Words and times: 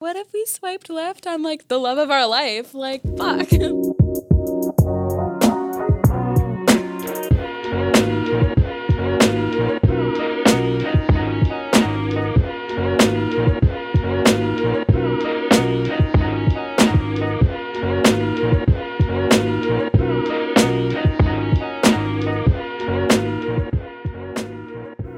What 0.00 0.16
if 0.16 0.32
we 0.32 0.46
swiped 0.46 0.88
left 0.88 1.26
on 1.26 1.42
like 1.42 1.68
the 1.68 1.76
love 1.76 1.98
of 1.98 2.10
our 2.10 2.26
life? 2.26 2.72
Like, 2.72 3.02
fuck. 3.18 3.50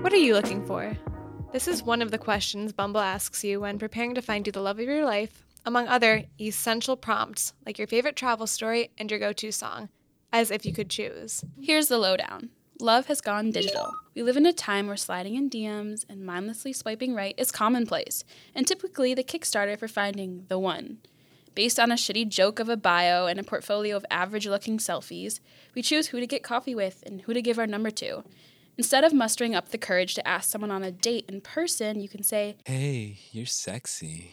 What 0.00 0.12
are 0.12 0.16
you 0.16 0.34
looking 0.34 0.66
for? 0.66 0.98
This 1.52 1.68
is 1.68 1.82
one 1.82 2.00
of 2.00 2.10
the 2.10 2.16
questions 2.16 2.72
Bumble 2.72 3.02
asks 3.02 3.44
you 3.44 3.60
when 3.60 3.78
preparing 3.78 4.14
to 4.14 4.22
find 4.22 4.46
you 4.46 4.52
the 4.52 4.62
love 4.62 4.78
of 4.78 4.86
your 4.86 5.04
life, 5.04 5.44
among 5.66 5.86
other 5.86 6.24
essential 6.40 6.96
prompts 6.96 7.52
like 7.66 7.76
your 7.76 7.86
favorite 7.86 8.16
travel 8.16 8.46
story 8.46 8.90
and 8.96 9.10
your 9.10 9.20
go 9.20 9.34
to 9.34 9.52
song, 9.52 9.90
as 10.32 10.50
if 10.50 10.64
you 10.64 10.72
could 10.72 10.88
choose. 10.88 11.44
Here's 11.60 11.88
the 11.88 11.98
lowdown 11.98 12.48
love 12.80 13.06
has 13.06 13.20
gone 13.20 13.50
digital. 13.50 13.92
We 14.14 14.22
live 14.22 14.38
in 14.38 14.46
a 14.46 14.52
time 14.54 14.86
where 14.86 14.96
sliding 14.96 15.34
in 15.34 15.50
DMs 15.50 16.06
and 16.08 16.24
mindlessly 16.24 16.72
swiping 16.72 17.14
right 17.14 17.34
is 17.36 17.52
commonplace, 17.52 18.24
and 18.54 18.66
typically 18.66 19.12
the 19.12 19.22
Kickstarter 19.22 19.78
for 19.78 19.88
finding 19.88 20.46
the 20.48 20.58
one. 20.58 21.00
Based 21.54 21.78
on 21.78 21.92
a 21.92 21.96
shitty 21.96 22.30
joke 22.30 22.60
of 22.60 22.70
a 22.70 22.78
bio 22.78 23.26
and 23.26 23.38
a 23.38 23.44
portfolio 23.44 23.94
of 23.94 24.06
average 24.10 24.46
looking 24.46 24.78
selfies, 24.78 25.38
we 25.74 25.82
choose 25.82 26.06
who 26.08 26.18
to 26.18 26.26
get 26.26 26.42
coffee 26.42 26.74
with 26.74 27.04
and 27.06 27.20
who 27.20 27.34
to 27.34 27.42
give 27.42 27.58
our 27.58 27.66
number 27.66 27.90
to. 27.90 28.24
Instead 28.78 29.04
of 29.04 29.12
mustering 29.12 29.54
up 29.54 29.68
the 29.68 29.78
courage 29.78 30.14
to 30.14 30.26
ask 30.26 30.50
someone 30.50 30.70
on 30.70 30.82
a 30.82 30.90
date 30.90 31.26
in 31.28 31.40
person, 31.40 32.00
you 32.00 32.08
can 32.08 32.22
say, 32.22 32.56
Hey, 32.64 33.18
you're 33.30 33.46
sexy. 33.46 34.32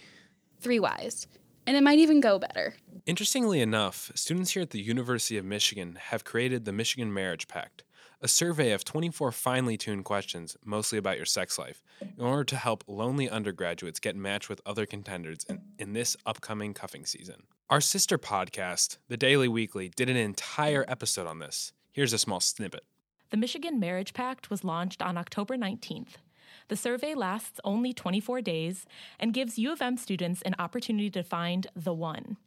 three 0.61 0.79
Ys. 0.79 1.27
And 1.67 1.75
it 1.77 1.83
might 1.83 1.99
even 1.99 2.19
go 2.19 2.39
better. 2.39 2.75
Interestingly 3.05 3.61
enough, 3.61 4.11
students 4.15 4.51
here 4.51 4.63
at 4.63 4.71
the 4.71 4.81
University 4.81 5.37
of 5.37 5.45
Michigan 5.45 5.97
have 6.09 6.23
created 6.23 6.65
the 6.65 6.71
Michigan 6.71 7.13
Marriage 7.13 7.47
Pact, 7.47 7.83
a 8.21 8.27
survey 8.27 8.71
of 8.71 8.83
24 8.85 9.31
finely 9.31 9.77
tuned 9.77 10.05
questions, 10.05 10.57
mostly 10.65 10.97
about 10.97 11.17
your 11.17 11.25
sex 11.25 11.59
life, 11.59 11.83
in 12.01 12.23
order 12.23 12.43
to 12.45 12.55
help 12.55 12.83
lonely 12.87 13.29
undergraduates 13.29 13.99
get 13.99 14.15
matched 14.15 14.49
with 14.49 14.61
other 14.65 14.85
contenders 14.85 15.45
in, 15.47 15.61
in 15.77 15.93
this 15.93 16.17
upcoming 16.25 16.73
cuffing 16.73 17.05
season. 17.05 17.43
Our 17.69 17.81
sister 17.81 18.17
podcast, 18.17 18.97
The 19.09 19.17
Daily 19.17 19.47
Weekly, 19.47 19.89
did 19.89 20.09
an 20.09 20.17
entire 20.17 20.85
episode 20.87 21.27
on 21.27 21.39
this. 21.39 21.71
Here's 21.91 22.13
a 22.13 22.17
small 22.17 22.39
snippet. 22.39 22.83
The 23.31 23.37
Michigan 23.37 23.79
Marriage 23.79 24.13
Pact 24.13 24.49
was 24.49 24.63
launched 24.63 25.03
on 25.03 25.15
October 25.15 25.55
19th. 25.55 26.15
The 26.67 26.75
survey 26.75 27.13
lasts 27.13 27.59
only 27.63 27.93
24 27.93 28.41
days 28.41 28.87
and 29.19 29.33
gives 29.33 29.59
U 29.59 29.71
of 29.71 29.83
M 29.83 29.97
students 29.97 30.41
an 30.41 30.55
opportunity 30.57 31.11
to 31.11 31.21
find 31.21 31.67
the 31.75 31.93
one. 31.93 32.37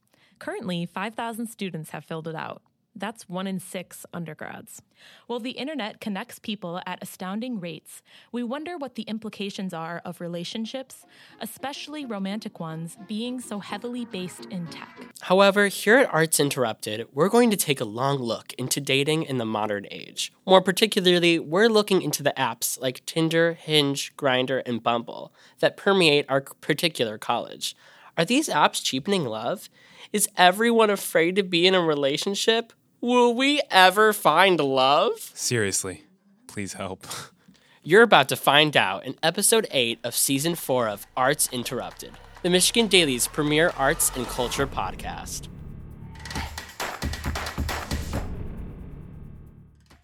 Currently, 0.41 0.86
5,000 0.86 1.47
students 1.47 1.91
have 1.91 2.05
filled 2.05 2.27
it 2.27 2.34
out. 2.34 2.62
That's 2.95 3.29
one 3.29 3.47
in 3.47 3.59
six 3.59 4.05
undergrads. 4.12 4.83
While 5.27 5.41
the 5.41 5.53
internet 5.53 6.01
connects 6.01 6.39
people 6.39 6.81
at 6.87 7.03
astounding 7.03 7.59
rates, 7.59 8.03
we 8.31 8.43
wonder 8.43 8.77
what 8.77 8.97
the 8.97 9.03
implications 9.05 9.73
are 9.73 10.03
of 10.05 10.21
relationships, 10.21 11.07
especially 11.41 12.05
romantic 12.05 12.61
ones, 12.61 12.98
being 13.09 13.41
so 13.41 13.61
heavily 13.61 14.05
based 14.05 14.45
in 14.47 14.67
tech. 14.67 14.95
However, 15.23 15.69
here 15.69 15.97
at 15.98 16.13
Arts 16.13 16.39
Interrupted, 16.39 17.07
we're 17.13 17.31
going 17.31 17.51
to 17.51 17.57
take 17.57 17.81
a 17.81 17.87
long 17.87 18.19
look 18.19 18.53
into 18.55 18.81
dating 18.81 19.23
in 19.23 19.39
the 19.39 19.47
modern 19.47 19.87
age. 19.91 20.33
More 20.47 20.61
particularly, 20.61 21.39
we're 21.39 21.69
looking 21.69 22.03
into 22.03 22.23
the 22.23 22.35
apps 22.37 22.79
like 22.79 23.05
Tinder, 23.07 23.55
Hinge, 23.55 24.15
Grindr, 24.17 24.63
and 24.67 24.83
Bumble 24.83 25.33
that 25.61 25.79
permeate 25.79 26.27
our 26.29 26.43
particular 26.43 27.17
college. 27.17 27.75
Are 28.19 28.25
these 28.27 28.48
apps 28.48 28.85
cheapening 28.85 29.25
love? 29.25 29.70
Is 30.13 30.29
everyone 30.37 30.91
afraid 30.91 31.37
to 31.37 31.43
be 31.43 31.67
in 31.67 31.75
a 31.75 31.81
relationship? 31.81 32.75
Will 33.05 33.34
we 33.34 33.61
ever 33.69 34.12
find 34.12 34.61
love? 34.61 35.33
Seriously, 35.34 36.05
please 36.46 36.74
help. 36.74 37.05
You're 37.83 38.02
about 38.05 38.29
to 38.29 38.36
find 38.36 38.77
out 38.77 39.05
in 39.05 39.17
episode 39.24 39.67
8 39.73 39.98
of 40.05 40.14
season 40.14 40.55
4 40.55 40.86
of 40.86 41.05
Arts 41.17 41.48
Interrupted, 41.51 42.13
the 42.45 42.51
Michigan 42.51 42.86
Daily's 42.86 43.27
premier 43.27 43.73
arts 43.77 44.13
and 44.14 44.24
culture 44.29 44.68
podcast. 44.68 45.48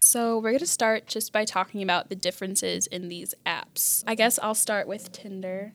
So, 0.01 0.35
we're 0.35 0.49
going 0.49 0.59
to 0.59 0.67
start 0.67 1.07
just 1.07 1.31
by 1.31 1.45
talking 1.45 1.81
about 1.81 2.09
the 2.09 2.15
differences 2.15 2.85
in 2.85 3.07
these 3.07 3.33
apps. 3.79 4.03
I 4.07 4.15
guess 4.15 4.39
I'll 4.41 4.55
start 4.55 4.87
with 4.87 5.11
Tinder. 5.11 5.73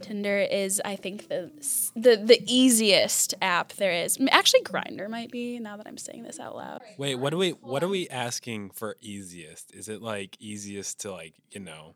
Tinder 0.00 0.38
is, 0.38 0.80
I 0.84 0.96
think, 0.96 1.28
the 1.28 1.50
the, 1.94 2.16
the 2.16 2.42
easiest 2.46 3.34
app 3.40 3.72
there 3.74 3.92
is. 3.92 4.18
Actually, 4.30 4.62
Grindr 4.62 5.08
might 5.08 5.30
be. 5.30 5.58
Now 5.58 5.76
that 5.76 5.86
I'm 5.86 5.98
saying 5.98 6.22
this 6.22 6.38
out 6.38 6.56
loud. 6.56 6.82
Wait, 6.98 7.16
what 7.16 7.32
are 7.32 7.36
we 7.36 7.50
what 7.50 7.82
are 7.82 7.88
we 7.88 8.08
asking 8.08 8.70
for 8.70 8.96
easiest? 9.00 9.74
Is 9.74 9.88
it 9.88 10.02
like 10.02 10.36
easiest 10.40 11.00
to 11.00 11.12
like, 11.12 11.34
you 11.50 11.60
know? 11.60 11.94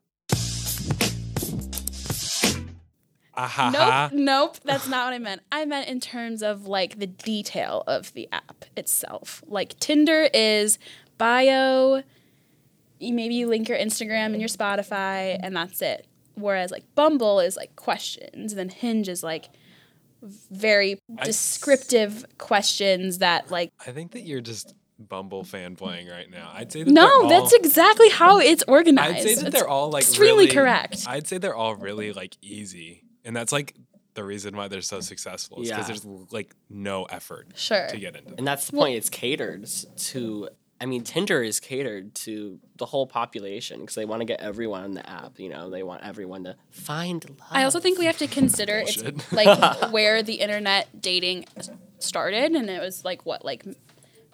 Nope, 4.11 4.13
nope. 4.13 4.57
That's 4.65 4.89
not 4.89 5.07
what 5.07 5.15
I 5.15 5.19
meant. 5.19 5.43
I 5.51 5.65
meant 5.65 5.89
in 5.89 6.01
terms 6.01 6.43
of 6.43 6.67
like 6.67 6.99
the 6.99 7.07
detail 7.07 7.85
of 7.87 8.13
the 8.13 8.29
app 8.33 8.67
itself. 8.77 9.43
Like 9.47 9.79
Tinder 9.79 10.29
is 10.35 10.79
bio. 11.17 12.03
You 13.01 13.15
maybe 13.15 13.35
you 13.35 13.49
link 13.49 13.69
your 13.69 13.79
Instagram 13.79 14.27
and 14.27 14.41
your 14.41 14.49
Spotify, 14.49 15.39
and 15.43 15.57
that's 15.57 15.83
it. 15.83 16.07
Whereas 16.35 16.71
like 16.71 16.85
Bumble 16.95 17.41
is 17.41 17.57
like 17.57 17.75
questions, 17.77 18.53
and 18.53 18.59
then 18.59 18.69
Hinge 18.69 19.09
is 19.09 19.23
like 19.23 19.49
very 20.51 21.01
I 21.19 21.23
s- 21.23 21.27
descriptive 21.27 22.25
questions 22.39 23.19
that 23.19 23.51
like 23.51 23.73
I 23.87 23.91
think 23.93 24.13
that 24.13 24.21
you're 24.23 24.41
just 24.41 24.75
Bumble 24.99 25.45
fanboying 25.45 26.11
right 26.11 26.31
now. 26.31 26.51
I'd 26.55 26.71
say 26.71 26.83
that 26.83 26.91
no, 26.93 27.23
all, 27.23 27.29
that's 27.29 27.55
exactly 27.55 28.11
how 28.11 28.39
it's 28.39 28.63
organized. 28.69 29.17
I'd 29.17 29.23
say 29.23 29.35
that 29.37 29.47
It's 29.47 29.57
they're 29.59 29.69
all 29.69 29.89
like 29.91 30.03
extremely 30.03 30.45
really- 30.45 30.55
correct. 30.55 31.05
I'd 31.07 31.27
say 31.27 31.39
they're 31.39 31.55
all 31.55 31.75
really 31.75 32.13
like 32.13 32.37
easy, 32.43 33.05
and 33.25 33.35
that's 33.35 33.51
like 33.51 33.75
the 34.13 34.23
reason 34.25 34.55
why 34.57 34.69
they're 34.69 34.83
so 34.83 35.01
successful. 35.01 35.63
Is 35.63 35.71
because 35.71 35.89
Yeah. 35.89 35.95
there's 35.95 36.05
like 36.33 36.55
no 36.69 37.05
effort 37.05 37.49
Sure. 37.55 37.87
to 37.89 37.97
get 37.99 38.15
into. 38.15 38.27
Them. 38.29 38.35
And 38.39 38.47
that's 38.47 38.67
the 38.67 38.77
point. 38.77 38.97
It's 38.97 39.09
catered 39.09 39.67
to. 39.97 40.49
I 40.81 40.87
mean, 40.87 41.05
Tinder 41.05 41.43
is 41.43 41.61
catered 41.61 42.15
to 42.17 42.59
the 42.79 42.87
whole 42.87 43.07
population 43.07 43.81
because 43.81 43.97
they 43.97 44.07
want 44.07 44.21
to 44.23 44.25
get 44.25 44.41
everyone 44.41 44.83
on 44.83 44.93
the 44.93 45.09
app. 45.09 45.39
You 45.39 45.51
know, 45.51 45.69
they 45.69 45.83
want 45.83 46.03
everyone 46.03 46.45
to 46.45 46.57
find 46.71 47.23
love. 47.29 47.49
I 47.51 47.65
also 47.65 47.81
think 47.81 47.99
we 47.99 48.07
have 48.07 48.17
to 48.19 48.27
consider 48.27 48.79
it's 48.79 49.33
like 49.33 49.91
where 49.93 50.23
the 50.23 50.35
internet 50.35 51.01
dating 51.03 51.45
started, 51.99 52.53
and 52.53 52.71
it 52.71 52.81
was 52.81 53.05
like 53.05 53.27
what, 53.27 53.45
like 53.45 53.65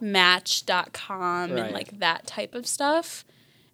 Match.com 0.01 1.51
Right. 1.53 1.59
and 1.65 1.73
like 1.75 1.99
that 1.99 2.27
type 2.27 2.55
of 2.55 2.67
stuff. 2.67 3.25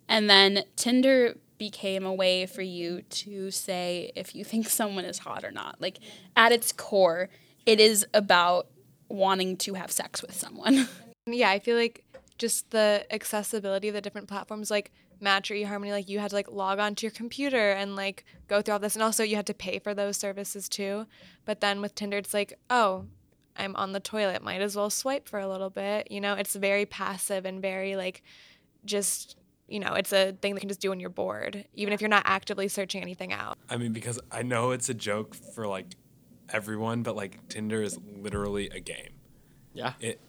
And 0.09 0.29
then 0.31 0.65
Tinder 0.77 1.37
became 1.59 2.05
a 2.05 2.13
way 2.13 2.47
for 2.47 2.63
you 2.63 3.03
to 3.03 3.51
say 3.51 4.13
if 4.17 4.35
you 4.35 4.45
think 4.45 4.69
someone 4.81 5.05
is 5.05 5.19
hot 5.19 5.45
or 5.45 5.51
not. 5.51 5.81
Like 5.81 5.99
at 6.37 6.53
its 6.53 6.73
core, 6.73 7.29
it 7.67 7.81
is 7.81 8.07
about 8.15 8.67
wanting 9.09 9.57
to 9.59 9.75
have 9.75 9.91
sex 9.91 10.23
with 10.23 10.35
someone. 10.35 10.89
Yeah, 11.27 11.51
I 11.51 11.59
feel 11.61 11.77
like 11.77 12.05
just 12.43 12.73
the 12.73 13.07
accessibility 13.13 13.87
of 13.87 13.95
the 13.95 14.01
different 14.01 14.27
platforms 14.27 14.69
like 14.69 14.91
Match 15.21 15.49
or 15.49 15.55
eHarmony, 15.55 15.93
like 15.93 16.09
you 16.09 16.19
had 16.19 16.31
to 16.31 16.35
like 16.35 16.51
log 16.51 16.81
on 16.81 16.97
to 16.97 17.07
your 17.07 17.13
computer 17.13 17.71
and 17.71 17.95
like 17.95 18.25
go 18.49 18.61
through 18.61 18.73
all 18.73 18.81
this, 18.81 18.97
and 18.97 19.03
also 19.05 19.23
you 19.23 19.37
had 19.37 19.47
to 19.47 19.55
pay 19.55 19.79
for 19.79 19.95
those 19.95 20.17
services 20.17 20.69
too. 20.69 21.07
But 21.45 21.61
then 21.61 21.81
with 21.81 21.95
Tinder, 21.95 22.19
it's 22.19 22.35
like, 22.35 22.59
oh, 22.69 23.07
I'm 23.57 23.77
on 23.77 23.93
the 23.93 24.01
toilet, 24.01 24.43
might 24.43 24.61
as 24.61 24.75
well 24.75 24.91
swipe 24.91 25.29
for 25.29 25.39
a 25.39 25.47
little 25.47 25.71
bit. 25.71 26.11
You 26.11 26.21
know, 26.21 26.35
it's 26.35 26.57
very 26.57 26.85
passive 26.85 27.47
and 27.47 27.63
very 27.63 27.95
like 27.95 28.25
just 28.85 29.37
you 29.69 29.79
know, 29.79 29.95
it's 29.95 30.13
a 30.13 30.33
thing 30.33 30.55
that 30.55 30.59
you 30.59 30.61
can 30.63 30.69
just 30.69 30.81
do 30.81 30.91
when 30.91 30.99
you're 30.99 31.09
bored, 31.09 31.65
even 31.75 31.95
if 31.95 32.01
you're 32.01 32.11
not 32.11 32.25
actively 32.27 32.67
searching 32.67 33.01
anything 33.01 33.33
out. 33.33 33.57
I 33.71 33.77
mean, 33.77 33.93
because 33.93 34.19
I 34.33 34.43
know 34.43 34.73
it's 34.73 34.89
a 34.89 34.95
joke 34.95 35.37
for 35.37 35.69
like 35.69 35.95
everyone, 36.51 37.05
but 37.05 37.15
like 37.15 37.49
Tinder 37.49 37.83
is 37.83 37.97
literally 38.19 38.69
a 38.71 38.81
game. 38.81 39.15
Yeah. 39.73 39.93
It. 40.01 40.21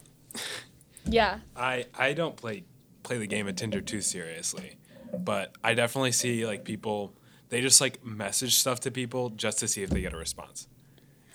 Yeah. 1.05 1.39
I 1.55 1.85
I 1.97 2.13
don't 2.13 2.35
play 2.35 2.63
play 3.03 3.17
the 3.17 3.27
game 3.27 3.47
of 3.47 3.55
Tinder 3.55 3.81
too 3.81 4.01
seriously, 4.01 4.77
but 5.17 5.53
I 5.63 5.73
definitely 5.73 6.11
see 6.11 6.45
like 6.45 6.63
people 6.63 7.13
they 7.49 7.61
just 7.61 7.81
like 7.81 8.03
message 8.03 8.55
stuff 8.55 8.79
to 8.81 8.91
people 8.91 9.29
just 9.29 9.59
to 9.59 9.67
see 9.67 9.83
if 9.83 9.89
they 9.89 10.01
get 10.01 10.13
a 10.13 10.17
response, 10.17 10.67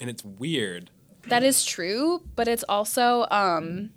and 0.00 0.10
it's 0.10 0.24
weird. 0.24 0.90
That 1.28 1.42
is 1.42 1.64
true, 1.64 2.22
but 2.36 2.48
it's 2.48 2.64
also 2.68 3.26
um 3.30 3.90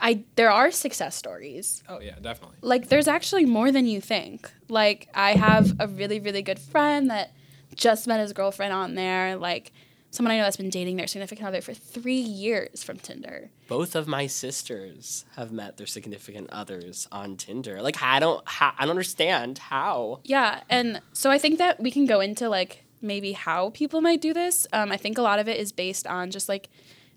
I 0.00 0.24
there 0.36 0.50
are 0.50 0.70
success 0.70 1.14
stories. 1.14 1.82
Oh 1.88 2.00
yeah, 2.00 2.16
definitely. 2.20 2.56
Like 2.60 2.88
there's 2.88 3.08
actually 3.08 3.44
more 3.44 3.70
than 3.70 3.86
you 3.86 4.00
think. 4.00 4.50
Like 4.68 5.08
I 5.14 5.34
have 5.34 5.76
a 5.80 5.86
really 5.86 6.20
really 6.20 6.42
good 6.42 6.58
friend 6.58 7.10
that 7.10 7.32
just 7.74 8.06
met 8.06 8.20
his 8.20 8.32
girlfriend 8.32 8.72
on 8.72 8.94
there, 8.94 9.36
like 9.36 9.72
someone 10.12 10.30
I 10.32 10.36
know 10.36 10.44
that's 10.44 10.56
been 10.56 10.70
dating 10.70 10.96
their 10.96 11.08
significant 11.08 11.48
other 11.48 11.60
for 11.60 11.74
3 11.74 12.14
years 12.14 12.84
from 12.84 12.98
Tinder. 12.98 13.50
Both 13.66 13.96
of 13.96 14.06
my 14.06 14.28
sisters 14.28 15.24
have 15.36 15.50
met 15.50 15.78
their 15.78 15.86
significant 15.88 16.50
others 16.50 17.08
on 17.10 17.36
Tinder. 17.36 17.82
Like 17.82 18.00
I 18.00 18.20
don't, 18.20 18.46
ha- 18.46 18.76
I 18.78 18.82
don't 18.84 18.90
understand 18.90 19.58
how. 19.58 20.20
Yeah, 20.22 20.60
and 20.70 21.00
so 21.12 21.30
I 21.30 21.38
think 21.38 21.58
that 21.58 21.80
we 21.80 21.90
can 21.90 22.06
go 22.06 22.20
into 22.20 22.48
like 22.48 22.84
maybe 23.00 23.32
how 23.32 23.70
people 23.70 24.00
might 24.00 24.20
do 24.20 24.32
this. 24.32 24.66
Um, 24.72 24.92
I 24.92 24.96
think 24.96 25.18
a 25.18 25.22
lot 25.22 25.40
of 25.40 25.48
it 25.48 25.58
is 25.58 25.72
based 25.72 26.06
on 26.06 26.30
just 26.30 26.48
like 26.48 26.68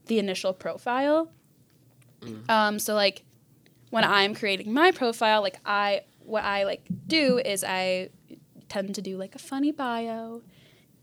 the 0.07 0.17
initial 0.17 0.51
profile. 0.53 1.29
Um, 2.49 2.79
so 2.79 2.95
like 2.95 3.23
when 3.91 4.03
I'm 4.03 4.33
creating 4.33 4.73
my 4.73 4.91
profile, 4.91 5.41
like 5.43 5.57
I 5.65 6.01
what 6.23 6.43
I 6.43 6.63
like 6.63 6.81
do 7.05 7.37
is 7.37 7.63
I 7.63 8.09
tend 8.67 8.95
to 8.95 9.01
do 9.01 9.15
like 9.17 9.35
a 9.35 9.39
funny 9.39 9.71
bio, 9.71 10.41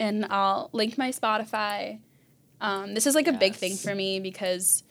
and 0.03 0.27
I'll 0.31 0.69
link 0.73 0.99
my 0.99 1.11
Spotify. 1.11 2.01
Um, 2.61 2.95
this 2.95 3.07
is 3.07 3.15
like 3.15 3.29
a 3.29 3.33
big 3.33 3.55
thing 3.55 3.77
for 3.77 3.95
me 3.95 4.21
because 4.21 4.83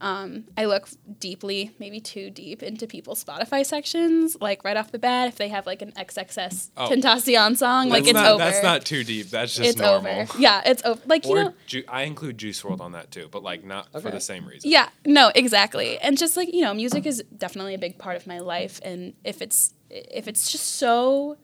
um, 0.00 0.44
I 0.56 0.64
look 0.64 0.88
deeply, 1.18 1.72
maybe 1.78 2.00
too 2.00 2.30
deep, 2.30 2.62
into 2.62 2.86
people's 2.86 3.22
Spotify 3.22 3.66
sections. 3.66 4.36
Like 4.40 4.64
right 4.64 4.76
off 4.76 4.90
the 4.92 4.98
bat, 4.98 5.28
if 5.28 5.36
they 5.36 5.48
have 5.48 5.66
like 5.66 5.82
an 5.82 5.92
XXX 5.92 6.70
Oh. 6.76 6.88
Tentacion 6.88 7.56
song, 7.56 7.88
like 7.88 8.04
it's 8.04 8.14
not, 8.14 8.26
over. 8.32 8.38
That's 8.44 8.62
not 8.62 8.84
too 8.84 9.04
deep. 9.04 9.28
That's 9.30 9.54
just 9.54 9.70
it's 9.70 9.78
normal. 9.80 10.20
over. 10.22 10.38
Yeah, 10.38 10.62
it's 10.64 10.82
over. 10.84 11.00
Like 11.06 11.26
you 11.26 11.32
Or 11.32 11.44
know, 11.44 11.54
Ju- 11.66 11.84
I 11.88 12.02
include 12.04 12.38
Juice 12.38 12.62
WRLD 12.62 12.80
on 12.80 12.92
that 12.92 13.10
too, 13.10 13.28
but 13.30 13.42
like 13.42 13.64
not 13.64 13.92
for 13.92 14.10
the 14.10 14.20
same 14.20 14.46
reason. 14.46 14.70
yeah, 14.70 14.88
no, 15.04 15.30
exactly. 15.34 15.98
And 15.98 16.16
just 16.16 16.36
like, 16.36 16.52
you 16.54 16.62
know, 16.62 16.72
music 16.74 17.06
is 17.06 17.22
definitely 17.36 17.74
a 17.74 17.78
big 17.78 17.98
part 17.98 18.16
of 18.16 18.26
my 18.26 18.38
life 18.38 18.80
and 18.84 19.14
if 19.24 19.42
it's 19.42 19.74
if 19.90 20.26
it's 20.28 20.50
just 20.50 20.66
so 20.76 21.36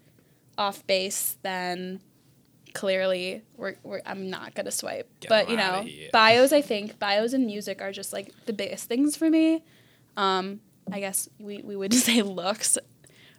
off 0.57 0.87
base, 0.87 1.37
then 1.43 2.01
clearly 2.81 3.43
we're, 3.57 3.77
we're 3.83 4.03
I'm 4.05 4.29
not 4.31 4.55
going 4.55 4.67
to 4.67 4.73
swipe. 4.73 5.09
Get 5.21 5.29
but, 5.29 5.45
'em 5.47 5.51
you 5.51 5.57
know, 5.57 6.09
bios 6.13 6.53
I 6.53 6.63
think 6.63 6.99
bios 6.99 7.33
and 7.33 7.47
music 7.47 7.81
are 7.81 7.93
just 7.93 8.13
like 8.13 8.29
the 8.47 8.53
biggest 8.53 8.85
things 8.89 9.17
for 9.17 9.29
me. 9.31 9.65
Um 10.17 10.61
I 10.93 11.01
guess 11.01 11.29
we 11.39 11.55
we 11.63 11.75
would 11.77 11.95
say 12.07 12.23
looks 12.23 12.79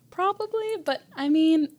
probably, 0.09 0.69
but 0.83 1.01
I 1.15 1.29
mean, 1.29 1.69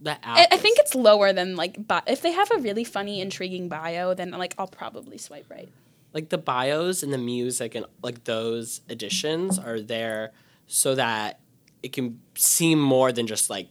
The 0.00 0.12
I, 0.26 0.46
I 0.50 0.56
think 0.56 0.78
it's 0.78 0.94
lower 0.94 1.32
than 1.32 1.56
like 1.56 1.86
bi- 1.86 2.02
if 2.06 2.22
they 2.22 2.32
have 2.32 2.50
a 2.52 2.58
really 2.58 2.84
funny 2.84 3.20
intriguing 3.20 3.68
bio, 3.68 4.14
then 4.14 4.30
like 4.30 4.54
I'll 4.58 4.66
probably 4.66 5.18
swipe 5.18 5.46
right. 5.50 5.68
like 6.14 6.30
the 6.30 6.38
bios 6.38 7.02
and 7.02 7.12
the 7.12 7.18
music 7.18 7.74
and 7.74 7.84
like 8.02 8.24
those 8.24 8.80
additions 8.88 9.58
are 9.58 9.80
there 9.80 10.32
so 10.66 10.94
that 10.94 11.40
it 11.82 11.92
can 11.92 12.20
seem 12.34 12.80
more 12.80 13.12
than 13.12 13.26
just 13.26 13.50
like 13.50 13.68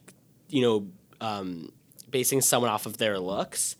you 0.50 0.62
know 0.62 0.88
um, 1.22 1.72
basing 2.14 2.40
someone 2.40 2.72
off 2.72 2.86
of 2.86 2.96
their 2.98 3.20
looks 3.20 3.76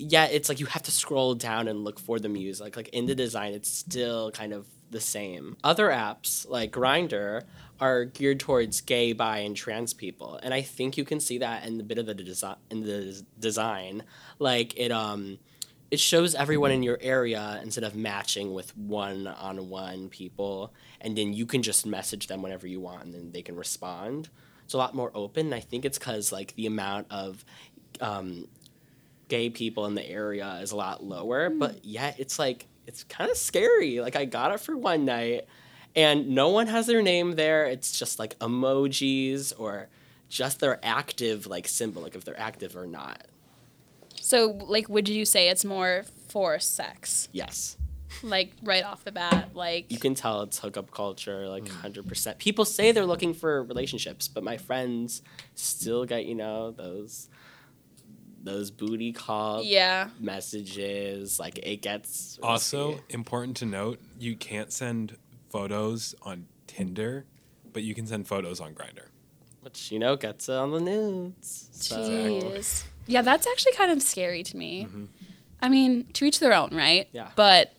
yet 0.00 0.32
it's 0.32 0.48
like 0.48 0.60
you 0.60 0.66
have 0.66 0.82
to 0.82 0.90
scroll 0.90 1.34
down 1.34 1.68
and 1.68 1.84
look 1.84 2.00
for 2.00 2.18
the 2.18 2.28
music. 2.28 2.76
Like 2.76 2.88
in 2.88 3.06
the 3.06 3.14
design 3.14 3.52
it's 3.52 3.70
still 3.70 4.30
kind 4.30 4.52
of 4.52 4.66
the 4.90 5.00
same. 5.00 5.56
Other 5.62 5.90
apps 5.90 6.48
like 6.48 6.72
Grindr 6.72 7.42
are 7.78 8.06
geared 8.06 8.40
towards 8.40 8.80
gay 8.80 9.12
bi 9.12 9.38
and 9.38 9.56
trans 9.56 9.94
people 9.94 10.38
and 10.42 10.52
i 10.52 10.60
think 10.60 10.98
you 10.98 11.04
can 11.04 11.18
see 11.18 11.38
that 11.38 11.64
in 11.66 11.78
the 11.78 11.84
bit 11.84 11.96
of 11.96 12.04
the 12.06 12.14
design 12.14 12.56
in 12.70 12.82
the 12.82 13.22
design. 13.38 14.02
Like 14.38 14.76
it 14.78 14.90
um 14.90 15.38
it 15.90 16.00
shows 16.00 16.34
everyone 16.34 16.70
in 16.70 16.82
your 16.82 16.98
area 17.00 17.60
instead 17.62 17.84
of 17.84 17.96
matching 17.96 18.54
with 18.54 18.76
one 18.76 19.26
on 19.26 19.68
one 19.68 20.08
people 20.08 20.72
and 21.00 21.16
then 21.16 21.32
you 21.32 21.46
can 21.46 21.62
just 21.62 21.84
message 21.84 22.26
them 22.28 22.42
whenever 22.42 22.66
you 22.66 22.80
want 22.80 23.04
and 23.04 23.14
then 23.14 23.32
they 23.32 23.42
can 23.42 23.56
respond 23.56 24.28
it's 24.70 24.74
a 24.76 24.78
lot 24.78 24.94
more 24.94 25.10
open 25.16 25.46
and 25.46 25.54
i 25.56 25.58
think 25.58 25.84
it's 25.84 25.98
because 25.98 26.30
like 26.30 26.54
the 26.54 26.64
amount 26.66 27.04
of 27.10 27.44
um, 28.00 28.46
gay 29.26 29.50
people 29.50 29.84
in 29.86 29.96
the 29.96 30.08
area 30.08 30.60
is 30.62 30.70
a 30.70 30.76
lot 30.76 31.02
lower 31.02 31.50
but 31.50 31.84
yet 31.84 32.14
it's 32.20 32.38
like 32.38 32.68
it's 32.86 33.02
kind 33.04 33.30
of 33.30 33.36
scary. 33.36 34.00
Like 34.00 34.14
i 34.14 34.24
got 34.24 34.52
it 34.52 34.60
for 34.60 34.76
one 34.76 35.04
night 35.04 35.46
and 35.96 36.28
no 36.28 36.50
one 36.50 36.68
has 36.68 36.86
their 36.86 37.02
name 37.02 37.34
there. 37.34 37.64
It's 37.66 37.98
just 37.98 38.20
like 38.20 38.38
emojis 38.38 39.52
or 39.58 39.88
just 40.28 40.60
their 40.60 40.78
active 40.84 41.48
like 41.48 41.66
symbol 41.66 42.02
like 42.02 42.14
if 42.14 42.24
they're 42.24 42.38
active 42.38 42.76
or 42.76 42.86
not. 42.86 43.26
So, 44.20 44.56
like, 44.68 44.88
would 44.88 45.08
you 45.08 45.24
say 45.24 45.48
it's 45.48 45.64
more 45.64 46.04
for 46.28 46.60
sex? 46.60 47.28
yes 47.32 47.76
Like, 48.22 48.52
right 48.62 48.84
off 48.84 49.04
the 49.04 49.12
bat? 49.12 49.50
Like, 49.54 49.90
you 49.90 49.98
can 49.98 50.14
tell 50.14 50.42
it's 50.42 50.58
hookup 50.58 50.90
culture 50.90 51.48
like 51.48 51.64
mm. 51.64 52.04
100% 52.04 52.38
people 52.38 52.64
say 52.64 52.92
they're 52.92 53.06
looking 53.06 53.34
for 53.34 53.62
relationships 53.64 54.28
but 54.28 54.42
my 54.44 54.56
friends 54.56 55.22
still 55.54 56.04
get 56.04 56.26
you 56.26 56.34
know 56.34 56.70
those 56.70 57.28
those 58.42 58.70
booty 58.70 59.12
call 59.12 59.62
yeah. 59.62 60.08
messages 60.18 61.38
like 61.38 61.58
it 61.58 61.82
gets 61.82 62.38
Also, 62.42 62.92
risky. 62.92 63.04
important 63.10 63.56
to 63.58 63.66
note, 63.66 64.00
you 64.18 64.34
can't 64.36 64.72
send 64.72 65.16
photos 65.50 66.14
on 66.22 66.46
Tinder, 66.66 67.26
but 67.72 67.82
you 67.82 67.94
can 67.94 68.06
send 68.06 68.26
photos 68.26 68.60
on 68.60 68.72
Grindr. 68.74 69.08
which 69.60 69.92
you 69.92 69.98
know 69.98 70.16
gets 70.16 70.48
it 70.48 70.54
on 70.54 70.70
the 70.70 70.80
nudes 70.80 71.68
so 71.72 71.96
Jeez. 71.98 72.84
Yeah, 73.06 73.22
that's 73.22 73.46
actually 73.46 73.72
kind 73.72 73.90
of 73.92 74.00
scary 74.02 74.42
to 74.44 74.56
me. 74.56 74.84
Mm-hmm. 74.84 75.04
I 75.60 75.68
mean, 75.68 76.06
to 76.14 76.24
each 76.24 76.38
their 76.38 76.54
own, 76.54 76.70
right? 76.72 77.08
Yeah. 77.12 77.30
But 77.36 77.74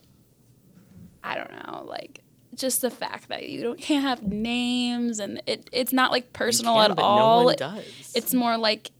I 1.24 1.36
don't 1.36 1.50
know, 1.66 1.84
like 1.86 2.20
just 2.54 2.82
the 2.82 2.90
fact 2.90 3.28
that 3.28 3.48
you 3.48 3.62
don't 3.62 3.78
can't 3.78 4.02
have 4.02 4.22
names 4.22 5.18
and 5.18 5.42
it 5.46 5.68
it's 5.72 5.92
not 5.92 6.10
like 6.10 6.24
You 6.24 6.30
personal 6.32 6.74
can, 6.74 6.90
at 6.90 6.96
but 6.96 7.02
all. 7.02 7.40
no 7.40 7.44
one 7.46 7.56
does 7.56 8.12
It's 8.14 8.34
more 8.34 8.58
like 8.58 8.90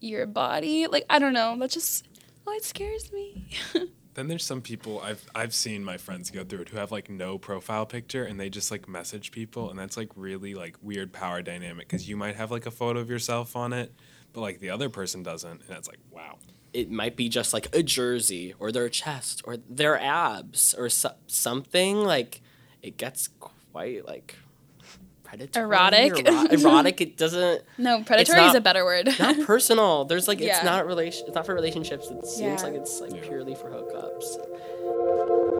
your 0.00 0.26
body. 0.26 0.86
Like 0.86 1.06
I 1.08 1.18
don't 1.18 1.32
know. 1.34 1.56
That 1.58 1.70
just 1.70 2.06
oh, 2.46 2.52
it 2.52 2.64
scares 2.64 3.12
me. 3.12 3.48
Then 4.14 4.28
there's 4.28 4.44
some 4.44 4.60
people 4.62 5.00
I've 5.00 5.24
I've 5.34 5.52
seen 5.52 5.82
my 5.82 5.96
friends 5.96 6.30
go 6.30 6.44
through 6.44 6.60
it 6.60 6.68
who 6.68 6.76
have 6.78 6.92
like 6.92 7.10
no 7.10 7.36
profile 7.36 7.84
picture 7.84 8.24
and 8.24 8.38
they 8.38 8.48
just 8.48 8.70
like 8.70 8.86
message 8.88 9.32
people 9.32 9.70
and 9.70 9.78
that's 9.78 9.96
like 9.96 10.10
really 10.14 10.54
like 10.54 10.76
weird 10.82 11.12
power 11.12 11.42
dynamic 11.42 11.88
because 11.88 12.08
you 12.08 12.16
might 12.16 12.36
have 12.36 12.52
like 12.52 12.64
a 12.64 12.70
photo 12.70 13.00
of 13.00 13.10
yourself 13.10 13.56
on 13.56 13.72
it, 13.72 13.92
but 14.32 14.40
like 14.40 14.60
the 14.60 14.70
other 14.70 14.88
person 14.88 15.24
doesn't, 15.24 15.62
and 15.66 15.76
it's 15.76 15.88
like 15.88 15.98
wow. 16.12 16.38
It 16.74 16.90
might 16.90 17.16
be 17.16 17.28
just 17.28 17.52
like 17.54 17.74
a 17.74 17.82
jersey 17.82 18.52
or 18.58 18.70
their 18.72 18.88
chest 18.88 19.40
or 19.44 19.56
their 19.56 19.98
abs 20.00 20.74
or 20.74 20.88
so- 20.90 21.14
something 21.26 21.98
like 22.04 22.40
it 22.82 22.96
gets 22.96 23.28
quite 23.40 24.04
like 24.06 24.36
predatory 25.22 25.64
Erotic. 25.64 26.26
ero- 26.28 26.46
erotic 26.50 27.00
it 27.00 27.16
doesn't 27.16 27.62
no, 27.78 28.02
predatory 28.02 28.42
is 28.44 28.54
a 28.54 28.60
better 28.60 28.84
word. 28.84 29.08
not 29.18 29.40
personal. 29.46 30.04
There's 30.04 30.28
like 30.28 30.38
Yeah. 30.40 30.56
it's 30.56 30.64
not 30.64 30.86
relation. 30.86 31.26
It's 31.26 31.34
not 31.34 31.46
for 31.46 31.54
relationships. 31.54 32.08
It 32.10 32.26
seems 32.26 32.60
Yeah. 32.62 32.68
like 32.68 32.74
it's 32.74 33.00
like 33.00 33.14
Yeah. 33.14 33.22
purely 33.22 33.54
for 33.54 33.70
hookups. 33.70 35.53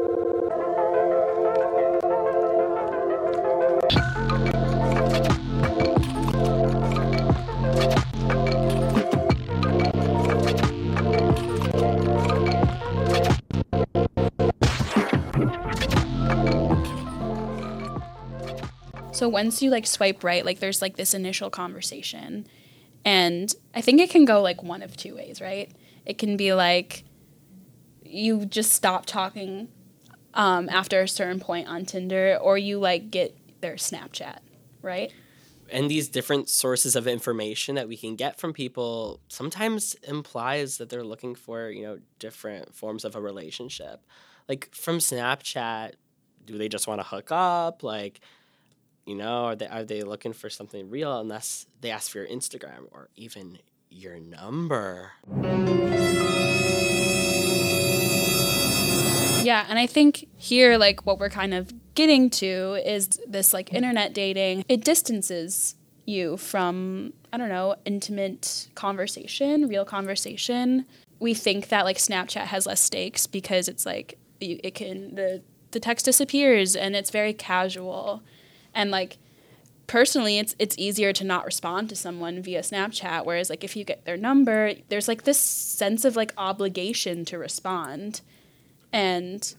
So 19.14 19.28
once 19.28 19.62
you 19.62 19.70
like 19.70 19.86
swipe 19.86 20.24
right, 20.24 20.44
like 20.44 20.58
there's 20.58 20.82
like 20.82 20.96
this 20.96 21.14
initial 21.14 21.48
conversation. 21.48 22.48
And 23.04 23.54
I 23.72 23.80
think 23.80 24.00
it 24.00 24.10
can 24.10 24.24
go 24.24 24.42
like 24.42 24.64
one 24.64 24.82
of 24.82 24.96
two 24.96 25.14
ways, 25.14 25.40
right? 25.40 25.70
It 26.04 26.18
can 26.18 26.36
be 26.36 26.52
like 26.52 27.04
you 28.02 28.44
just 28.44 28.72
stop 28.72 29.06
talking 29.06 29.68
um, 30.34 30.68
after 30.68 31.00
a 31.00 31.06
certain 31.06 31.38
point 31.38 31.68
on 31.68 31.84
Tinder, 31.84 32.36
or 32.42 32.58
you 32.58 32.80
like 32.80 33.12
get 33.12 33.36
their 33.60 33.74
Snapchat, 33.74 34.38
right? 34.82 35.12
And 35.70 35.88
these 35.88 36.08
different 36.08 36.48
sources 36.48 36.96
of 36.96 37.06
information 37.06 37.76
that 37.76 37.86
we 37.86 37.96
can 37.96 38.16
get 38.16 38.40
from 38.40 38.52
people 38.52 39.20
sometimes 39.28 39.94
implies 40.08 40.78
that 40.78 40.88
they're 40.88 41.04
looking 41.04 41.36
for 41.36 41.70
you 41.70 41.84
know 41.84 41.98
different 42.18 42.74
forms 42.74 43.04
of 43.04 43.14
a 43.14 43.20
relationship. 43.20 44.04
Like 44.48 44.74
from 44.74 44.98
Snapchat, 44.98 45.92
do 46.44 46.58
they 46.58 46.68
just 46.68 46.88
want 46.88 47.00
to 47.00 47.06
hook 47.06 47.28
up? 47.30 47.84
Like, 47.84 48.20
you 49.06 49.14
know, 49.14 49.46
are 49.46 49.56
they 49.56 49.66
are 49.66 49.84
they 49.84 50.02
looking 50.02 50.32
for 50.32 50.48
something 50.48 50.90
real? 50.90 51.20
Unless 51.20 51.66
they 51.80 51.90
ask 51.90 52.10
for 52.10 52.18
your 52.18 52.28
Instagram 52.28 52.86
or 52.90 53.08
even 53.16 53.58
your 53.90 54.18
number. 54.18 55.12
Yeah, 59.44 59.66
and 59.68 59.78
I 59.78 59.86
think 59.86 60.26
here, 60.36 60.78
like, 60.78 61.04
what 61.04 61.18
we're 61.18 61.28
kind 61.28 61.52
of 61.52 61.70
getting 61.94 62.30
to 62.30 62.80
is 62.82 63.20
this, 63.28 63.52
like, 63.52 63.74
internet 63.74 64.14
dating. 64.14 64.64
It 64.70 64.84
distances 64.84 65.74
you 66.06 66.38
from, 66.38 67.12
I 67.30 67.36
don't 67.36 67.50
know, 67.50 67.76
intimate 67.84 68.68
conversation, 68.74 69.68
real 69.68 69.84
conversation. 69.84 70.86
We 71.20 71.34
think 71.34 71.68
that, 71.68 71.84
like, 71.84 71.98
Snapchat 71.98 72.46
has 72.46 72.64
less 72.66 72.80
stakes 72.80 73.26
because 73.26 73.68
it's 73.68 73.84
like, 73.84 74.18
you, 74.40 74.58
it 74.64 74.74
can, 74.74 75.14
the, 75.14 75.42
the 75.72 75.80
text 75.80 76.06
disappears 76.06 76.74
and 76.74 76.96
it's 76.96 77.10
very 77.10 77.34
casual. 77.34 78.22
And, 78.74 78.90
like, 78.90 79.18
personally 79.86 80.38
it's 80.38 80.54
it's 80.58 80.76
easier 80.78 81.12
to 81.12 81.24
not 81.24 81.44
respond 81.44 81.88
to 81.88 81.96
someone 81.96 82.42
via 82.42 82.60
Snapchat 82.60 83.24
whereas 83.24 83.50
like 83.50 83.62
if 83.62 83.76
you 83.76 83.84
get 83.84 84.04
their 84.04 84.16
number 84.16 84.72
there's 84.88 85.08
like 85.08 85.24
this 85.24 85.38
sense 85.38 86.04
of 86.04 86.16
like 86.16 86.32
obligation 86.36 87.24
to 87.26 87.38
respond. 87.38 88.20
And 88.92 89.54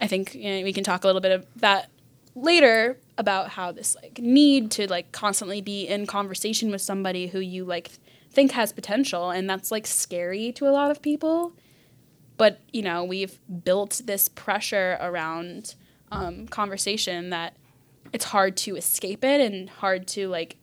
I 0.00 0.06
think 0.06 0.34
you 0.34 0.50
know, 0.50 0.64
we 0.64 0.72
can 0.72 0.84
talk 0.84 1.04
a 1.04 1.06
little 1.06 1.20
bit 1.20 1.32
of 1.32 1.46
that 1.56 1.88
later 2.34 2.98
about 3.18 3.50
how 3.50 3.72
this 3.72 3.94
like 4.02 4.18
need 4.18 4.70
to 4.72 4.88
like 4.88 5.12
constantly 5.12 5.60
be 5.60 5.86
in 5.86 6.06
conversation 6.06 6.70
with 6.70 6.80
somebody 6.80 7.28
who 7.28 7.38
you 7.38 7.64
like 7.64 7.92
think 8.30 8.52
has 8.52 8.72
potential. 8.72 9.30
And 9.30 9.48
that's 9.48 9.70
like 9.70 9.86
scary 9.86 10.50
to 10.52 10.66
a 10.66 10.72
lot 10.72 10.90
of 10.90 11.00
people. 11.00 11.52
But 12.36 12.60
you 12.72 12.82
know 12.82 13.04
we've 13.04 13.38
built 13.64 14.02
this 14.04 14.28
pressure 14.28 14.98
around 15.00 15.76
um, 16.10 16.46
conversation 16.48 17.30
that 17.30 17.56
it's 18.12 18.26
hard 18.26 18.56
to 18.56 18.76
escape 18.76 19.24
it 19.24 19.40
and 19.40 19.68
hard 19.70 20.06
to 20.06 20.28
like 20.28 20.56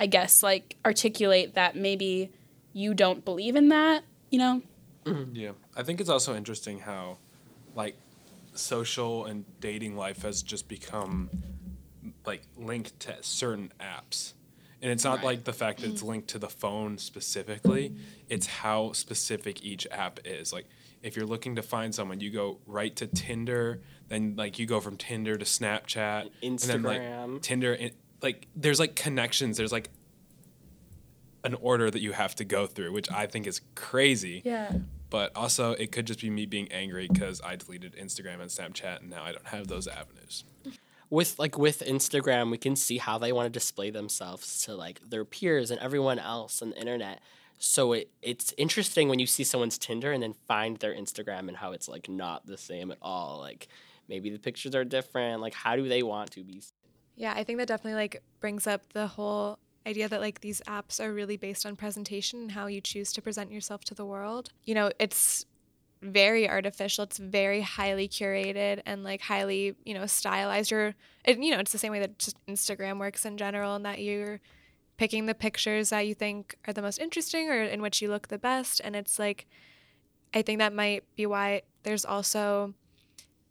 i 0.00 0.06
guess 0.06 0.42
like 0.42 0.76
articulate 0.84 1.54
that 1.54 1.76
maybe 1.76 2.30
you 2.72 2.94
don't 2.94 3.24
believe 3.24 3.56
in 3.56 3.68
that 3.68 4.02
you 4.30 4.38
know 4.38 4.62
mm-hmm. 5.06 5.34
Yeah. 5.34 5.52
I 5.76 5.82
think 5.82 6.00
it's 6.00 6.10
also 6.10 6.34
interesting 6.34 6.80
how, 6.80 7.18
like, 7.74 7.96
social 8.54 9.24
and 9.26 9.44
dating 9.60 9.96
life 9.96 10.22
has 10.22 10.42
just 10.42 10.68
become, 10.68 11.30
like, 12.24 12.42
linked 12.56 12.98
to 13.00 13.14
certain 13.22 13.72
apps. 13.80 14.32
And 14.82 14.90
it's 14.90 15.04
not 15.04 15.18
Right. 15.18 15.24
like 15.24 15.44
the 15.44 15.52
fact 15.52 15.80
that 15.80 15.90
it's 15.90 16.00
mm-hmm. 16.00 16.10
linked 16.10 16.28
to 16.28 16.38
the 16.38 16.48
phone 16.48 16.98
specifically, 16.98 17.94
it's 18.28 18.46
how 18.46 18.92
specific 18.92 19.64
each 19.64 19.86
app 19.90 20.20
is. 20.24 20.52
Like, 20.52 20.66
if 21.02 21.16
you're 21.16 21.26
looking 21.26 21.56
to 21.56 21.62
find 21.62 21.94
someone, 21.94 22.20
you 22.20 22.30
go 22.30 22.58
right 22.66 22.94
to 22.96 23.06
Tinder, 23.06 23.82
then, 24.08 24.34
like, 24.36 24.58
you 24.58 24.66
go 24.66 24.80
from 24.80 24.96
Tinder 24.96 25.36
to 25.36 25.44
Snapchat, 25.44 26.30
and 26.42 26.58
then, 26.58 26.82
like, 26.82 27.00
Instagram. 27.00 27.42
Tinder, 27.42 27.72
and, 27.74 27.92
like, 28.22 28.46
there's, 28.54 28.80
like, 28.80 28.96
connections. 28.96 29.56
There's, 29.56 29.72
like, 29.72 29.90
an 31.44 31.54
order 31.54 31.90
that 31.90 32.00
you 32.00 32.12
have 32.12 32.34
to 32.36 32.44
go 32.44 32.66
through, 32.66 32.92
which 32.92 33.10
I 33.10 33.26
think 33.26 33.46
is 33.46 33.60
crazy 33.74 34.42
yeah 34.44 34.72
but 35.10 35.32
also 35.36 35.72
it 35.72 35.92
could 35.92 36.06
just 36.06 36.20
be 36.20 36.30
me 36.30 36.46
being 36.46 36.70
angry 36.72 37.08
because 37.10 37.40
I 37.42 37.56
deleted 37.56 37.94
Instagram 37.96 38.40
and 38.40 38.50
Snapchat 38.50 39.00
and 39.00 39.10
now 39.10 39.22
I 39.24 39.32
don't 39.32 39.46
have 39.46 39.68
those 39.68 39.86
avenues. 39.86 40.44
with 41.10 41.38
like 41.38 41.56
with 41.56 41.80
Instagram, 41.86 42.50
we 42.50 42.58
can 42.58 42.76
see 42.76 42.98
how 42.98 43.18
they 43.18 43.32
want 43.32 43.46
to 43.46 43.50
display 43.50 43.90
themselves 43.90 44.64
to 44.64 44.74
like 44.74 45.00
their 45.08 45.24
peers 45.24 45.70
and 45.70 45.80
everyone 45.80 46.18
else 46.18 46.62
on 46.62 46.70
the 46.70 46.78
internet. 46.78 47.20
So 47.58 47.92
it 47.92 48.10
it's 48.22 48.52
interesting 48.56 49.08
when 49.08 49.18
you 49.18 49.26
see 49.26 49.44
someone's 49.44 49.78
Tinder 49.78 50.12
and 50.12 50.22
then 50.22 50.34
find 50.46 50.76
their 50.78 50.94
Instagram 50.94 51.48
and 51.48 51.56
how 51.56 51.72
it's 51.72 51.88
like 51.88 52.08
not 52.08 52.46
the 52.46 52.58
same 52.58 52.90
at 52.90 52.98
all. 53.00 53.38
Like 53.40 53.68
maybe 54.08 54.30
the 54.30 54.38
pictures 54.38 54.74
are 54.74 54.84
different. 54.84 55.40
Like 55.40 55.54
how 55.54 55.76
do 55.76 55.88
they 55.88 56.02
want 56.02 56.32
to 56.32 56.44
be? 56.44 56.62
Yeah, 57.16 57.32
I 57.34 57.44
think 57.44 57.58
that 57.58 57.68
definitely 57.68 57.94
like 57.94 58.22
brings 58.40 58.66
up 58.66 58.92
the 58.92 59.06
whole 59.06 59.58
idea 59.86 60.08
that 60.08 60.20
like 60.20 60.40
these 60.40 60.60
apps 60.66 61.02
are 61.02 61.12
really 61.12 61.36
based 61.36 61.64
on 61.64 61.76
presentation 61.76 62.40
and 62.40 62.50
how 62.52 62.66
you 62.66 62.80
choose 62.80 63.12
to 63.12 63.22
present 63.22 63.50
yourself 63.50 63.84
to 63.84 63.94
the 63.94 64.04
world. 64.04 64.50
You 64.64 64.74
know, 64.74 64.90
it's 64.98 65.46
very 66.02 66.48
artificial. 66.48 67.04
It's 67.04 67.18
very 67.18 67.62
highly 67.62 68.08
curated 68.08 68.82
and 68.84 69.02
like 69.02 69.22
highly, 69.22 69.74
you 69.84 69.94
know, 69.94 70.06
stylized. 70.06 70.72
It, 70.72 70.94
you 71.38 71.50
know, 71.52 71.58
it's 71.58 71.72
the 71.72 71.78
same 71.78 71.92
way 71.92 72.00
that 72.00 72.18
just 72.18 72.36
Instagram 72.46 72.98
works 72.98 73.24
in 73.24 73.38
general, 73.38 73.76
and 73.76 73.86
that 73.86 74.00
you're 74.00 74.40
picking 74.96 75.26
the 75.26 75.34
pictures 75.34 75.90
that 75.90 76.06
you 76.06 76.14
think 76.14 76.56
are 76.66 76.72
the 76.72 76.82
most 76.82 76.98
interesting 76.98 77.48
or 77.50 77.62
in 77.62 77.82
which 77.82 78.00
you 78.00 78.08
look 78.08 78.28
the 78.28 78.38
best. 78.38 78.80
And 78.82 78.96
it's 78.96 79.18
like, 79.18 79.46
I 80.34 80.42
think 80.42 80.58
that 80.58 80.72
might 80.72 81.04
be 81.16 81.26
why 81.26 81.62
there's 81.82 82.04
also 82.04 82.74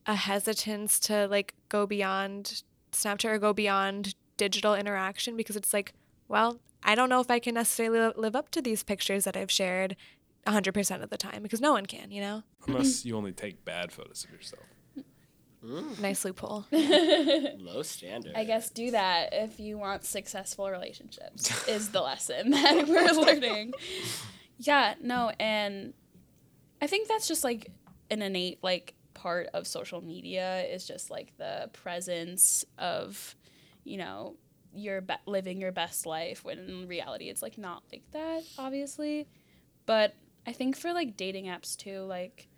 a 0.05 0.15
hesitance 0.15 0.99
to 1.01 1.27
like 1.27 1.53
go 1.69 1.85
beyond 1.85 2.63
Snapchat 2.91 3.29
or 3.29 3.39
go 3.39 3.53
beyond 3.53 4.15
digital 4.37 4.75
interaction 4.75 5.37
because 5.37 5.55
it's 5.55 5.73
like, 5.73 5.93
well, 6.27 6.59
I 6.83 6.95
don't 6.95 7.09
know 7.09 7.19
if 7.19 7.31
I 7.31 7.39
can 7.39 7.55
necessarily 7.55 8.13
live 8.15 8.35
up 8.35 8.51
to 8.51 8.61
these 8.61 8.83
pictures 8.83 9.23
that 9.23 9.35
I've 9.35 9.51
shared 9.51 9.95
100% 10.45 11.03
of 11.03 11.09
the 11.09 11.17
time 11.17 11.41
because 11.41 11.61
no 11.61 11.71
one 11.71 11.85
can, 11.85 12.11
you 12.11 12.21
know? 12.21 12.43
Unless 12.67 13.05
you 13.05 13.17
only 13.17 13.31
take 13.31 13.65
bad 13.65 13.91
photos 13.91 14.23
of 14.23 14.31
yourself. 14.31 14.63
Nice 15.99 16.23
loophole. 16.25 16.65
Low 16.71 17.81
standard. 17.81 18.33
I 18.35 18.43
guess 18.43 18.69
do 18.69 18.91
that 18.91 19.29
if 19.33 19.59
you 19.59 19.77
want 19.77 20.03
successful 20.05 20.69
relationships 20.69 21.67
is 21.67 21.89
the 21.89 22.01
lesson 22.01 22.51
that 22.51 22.87
we're 22.87 23.11
learning. 23.25 23.73
Yeah, 24.59 24.95
no, 25.01 25.31
and 25.39 25.93
I 26.81 26.87
think 26.87 27.07
that's 27.07 27.27
just 27.27 27.43
like 27.43 27.71
an 28.11 28.21
innate 28.21 28.59
like 28.61 28.93
part 29.13 29.47
of 29.53 29.65
social 29.65 30.01
media 30.01 30.63
is 30.63 30.85
just 30.85 31.09
like 31.09 31.35
the 31.37 31.69
presence 31.73 32.63
of, 32.77 33.35
you 33.83 33.97
know, 33.97 34.35
your 34.73 35.01
be- 35.01 35.13
living 35.25 35.59
your 35.59 35.71
best 35.71 36.05
life 36.05 36.43
when 36.43 36.59
in 36.59 36.87
reality 36.87 37.29
it's 37.29 37.41
like 37.41 37.57
not 37.57 37.81
like 37.91 38.03
that 38.11 38.43
obviously. 38.57 39.27
But 39.85 40.15
I 40.45 40.51
think 40.51 40.77
for 40.77 40.93
like 40.93 41.17
dating 41.17 41.45
apps 41.45 41.75
too, 41.75 42.01
like 42.01 42.49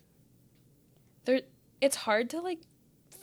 there 1.26 1.42
it's 1.80 1.96
hard 1.96 2.30
to 2.32 2.42
like 2.42 2.60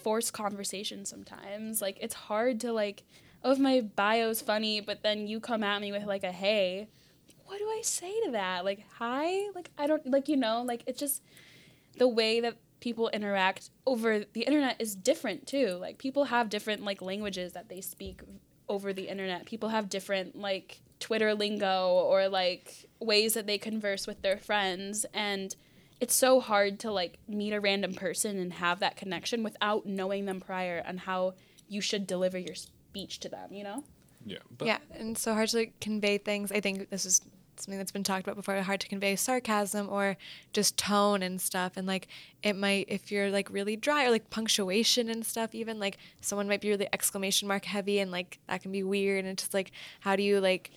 force 0.05 0.31
conversation 0.31 1.05
sometimes. 1.05 1.83
Like 1.83 1.99
it's 2.01 2.15
hard 2.15 2.61
to 2.61 2.73
like, 2.73 3.03
oh, 3.43 3.53
if 3.53 3.59
my 3.59 3.81
bio's 3.81 4.41
funny, 4.41 4.81
but 4.81 5.03
then 5.03 5.27
you 5.27 5.41
come 5.41 5.65
at 5.65 5.81
me 5.81 5.91
with 5.91 6.05
like 6.05 6.23
a 6.23 6.31
hey, 6.31 6.89
what 7.47 7.59
do 7.59 7.65
I 7.65 7.81
say 7.83 8.13
to 8.27 8.31
that? 8.33 8.65
Like 8.65 8.85
hi, 8.99 9.49
like 9.55 9.71
I 9.77 9.87
don't 9.87 10.07
like 10.07 10.29
you 10.29 10.37
know 10.37 10.63
like 10.63 10.85
it's 10.87 11.01
just 11.01 11.23
the 11.99 12.09
way 12.09 12.41
that 12.41 12.57
people 12.81 13.09
interact 13.09 13.71
over 13.87 14.25
the 14.35 14.43
internet 14.43 14.77
is 14.79 14.95
different 14.95 15.47
too. 15.47 15.79
Like 15.81 15.97
people 15.99 16.25
have 16.25 16.51
different 16.51 16.85
like 16.85 17.01
languages 17.01 17.55
that 17.55 17.71
they 17.71 17.81
speak 17.81 18.21
over 18.69 18.93
the 18.93 19.09
internet. 19.09 19.47
People 19.47 19.71
have 19.71 19.89
different 19.89 20.37
like 20.39 20.83
Twitter 21.01 21.35
lingo 21.35 21.89
or 21.89 22.29
like 22.29 22.91
ways 23.01 23.35
that 23.35 23.47
they 23.47 23.59
converse 23.59 24.07
with 24.07 24.21
their 24.23 24.37
friends 24.37 25.07
and 25.15 25.57
it's 26.01 26.15
so 26.15 26.41
hard 26.41 26.79
to 26.81 26.91
like 26.91 27.19
meet 27.29 27.53
a 27.53 27.61
random 27.61 27.95
person 27.95 28.39
and 28.39 28.53
have 28.55 28.81
that 28.81 28.97
connection 28.97 29.43
without 29.43 29.87
knowing 29.87 30.27
them 30.27 30.41
prior 30.41 30.83
and 30.85 31.01
how 31.01 31.35
you 31.69 31.81
should 31.81 32.07
deliver 32.07 32.39
your 32.39 32.55
speech 32.55 33.21
to 33.21 33.29
them, 33.29 33.53
you 33.53 33.65
know? 33.65 33.85
Yeah. 34.27 34.39
But 34.57 34.67
yeah, 34.67 34.79
and 34.93 35.17
so 35.17 35.35
hard 35.35 35.49
to 35.51 35.59
like, 35.59 35.81
convey 35.81 36.19
things. 36.19 36.51
I 36.51 36.61
think 36.61 36.91
this 36.91 37.05
is 37.05 37.21
something 37.57 37.79
that's 37.79 37.93
been 37.93 38.03
talked 38.03 38.23
about 38.23 38.37
before. 38.37 38.61
Hard 38.61 38.81
to 38.81 38.89
convey 38.89 39.17
sarcasm 39.17 39.89
or 39.89 40.17
just 40.53 40.77
tone 40.77 41.23
and 41.23 41.41
stuff. 41.41 41.73
And 41.77 41.87
like 41.87 42.09
it 42.43 42.55
might, 42.57 42.87
if 42.89 43.13
you're 43.13 43.31
like 43.31 43.51
really 43.51 43.77
dry 43.77 44.07
or 44.07 44.11
like 44.11 44.31
punctuation 44.31 45.09
and 45.09 45.25
stuff, 45.25 45.55
even 45.55 45.79
like 45.79 45.99
someone 46.21 46.49
might 46.49 46.61
be 46.61 46.71
really 46.71 46.89
exclamation 46.93 47.49
mark 47.49 47.65
heavy 47.65 47.99
and 47.99 48.11
like 48.11 48.39
that 48.49 48.63
can 48.63 48.73
be 48.73 48.83
weird. 48.83 49.25
And 49.25 49.33
it's 49.33 49.45
just 49.45 49.55
like, 49.55 49.73
how 50.01 50.17
do 50.17 50.23
you 50.23 50.41
like, 50.41 50.71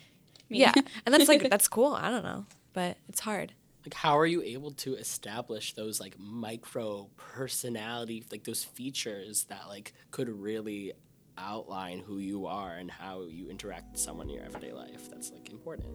yeah. 0.50 0.74
And 1.06 1.14
that's 1.14 1.28
like, 1.28 1.50
that's 1.50 1.68
cool. 1.68 1.94
I 1.94 2.10
don't 2.10 2.24
know, 2.24 2.46
but 2.74 2.98
it's 3.10 3.22
hard. 3.22 3.54
Like 3.88 3.94
how 3.94 4.18
are 4.18 4.26
you 4.26 4.42
able 4.42 4.72
to 4.72 4.96
establish 4.96 5.72
those 5.72 5.98
like 5.98 6.20
micro 6.20 7.10
personality 7.16 8.22
like 8.30 8.44
those 8.44 8.62
features 8.62 9.46
that 9.46 9.62
like 9.70 9.94
could 10.12 10.28
really 10.28 10.92
outline 11.38 12.00
who 12.00 12.18
you 12.18 12.48
are 12.48 12.74
and 12.74 12.92
how 12.92 13.24
you 13.30 13.50
interact 13.50 13.94
with 13.94 14.02
someone 14.02 14.28
in 14.28 14.36
your 14.36 14.44
everyday 14.44 14.74
life? 14.74 15.10
That's 15.10 15.32
like 15.32 15.50
important. 15.50 15.88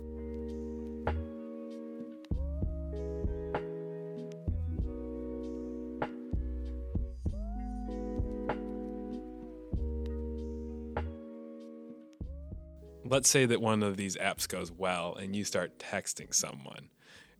Let's 13.04 13.28
say 13.28 13.44
that 13.44 13.60
one 13.60 13.82
of 13.82 13.98
these 13.98 14.16
apps 14.16 14.48
goes 14.48 14.72
well 14.72 15.14
and 15.14 15.36
you 15.36 15.44
start 15.44 15.78
texting 15.78 16.32
someone 16.32 16.88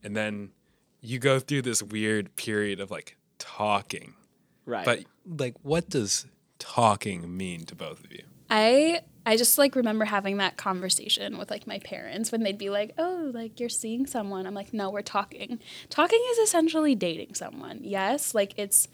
and 0.02 0.16
then 0.16 0.50
you 1.00 1.18
go 1.18 1.38
through 1.38 1.62
this 1.62 1.82
weird 1.82 2.34
period 2.36 2.80
of 2.80 2.90
like 2.90 3.16
talking. 3.38 4.14
right 4.66 4.84
But 4.84 5.04
like 5.26 5.54
what 5.62 5.88
does 5.88 6.26
talking 6.58 7.36
mean 7.36 7.64
to 7.66 7.74
both 7.74 8.04
of 8.04 8.12
you? 8.12 8.22
I 8.50 9.00
I 9.24 9.36
just 9.36 9.56
like 9.56 9.76
remember 9.76 10.04
having 10.04 10.38
that 10.38 10.56
conversation 10.56 11.38
with 11.38 11.50
like 11.50 11.66
my 11.66 11.78
parents 11.78 12.32
when 12.32 12.42
they'd 12.42 12.58
be 12.58 12.70
like, 12.70 12.92
"Oh, 12.98 13.30
like 13.32 13.60
you're 13.60 13.68
seeing 13.68 14.06
someone." 14.06 14.46
I'm 14.46 14.54
like, 14.54 14.74
"No, 14.74 14.90
we're 14.90 15.02
talking." 15.02 15.60
Talking 15.90 16.20
is 16.32 16.38
essentially 16.38 16.94
dating 16.96 17.34
someone. 17.34 17.80
Yes, 17.82 18.34
like 18.34 18.52
it's 18.56 18.88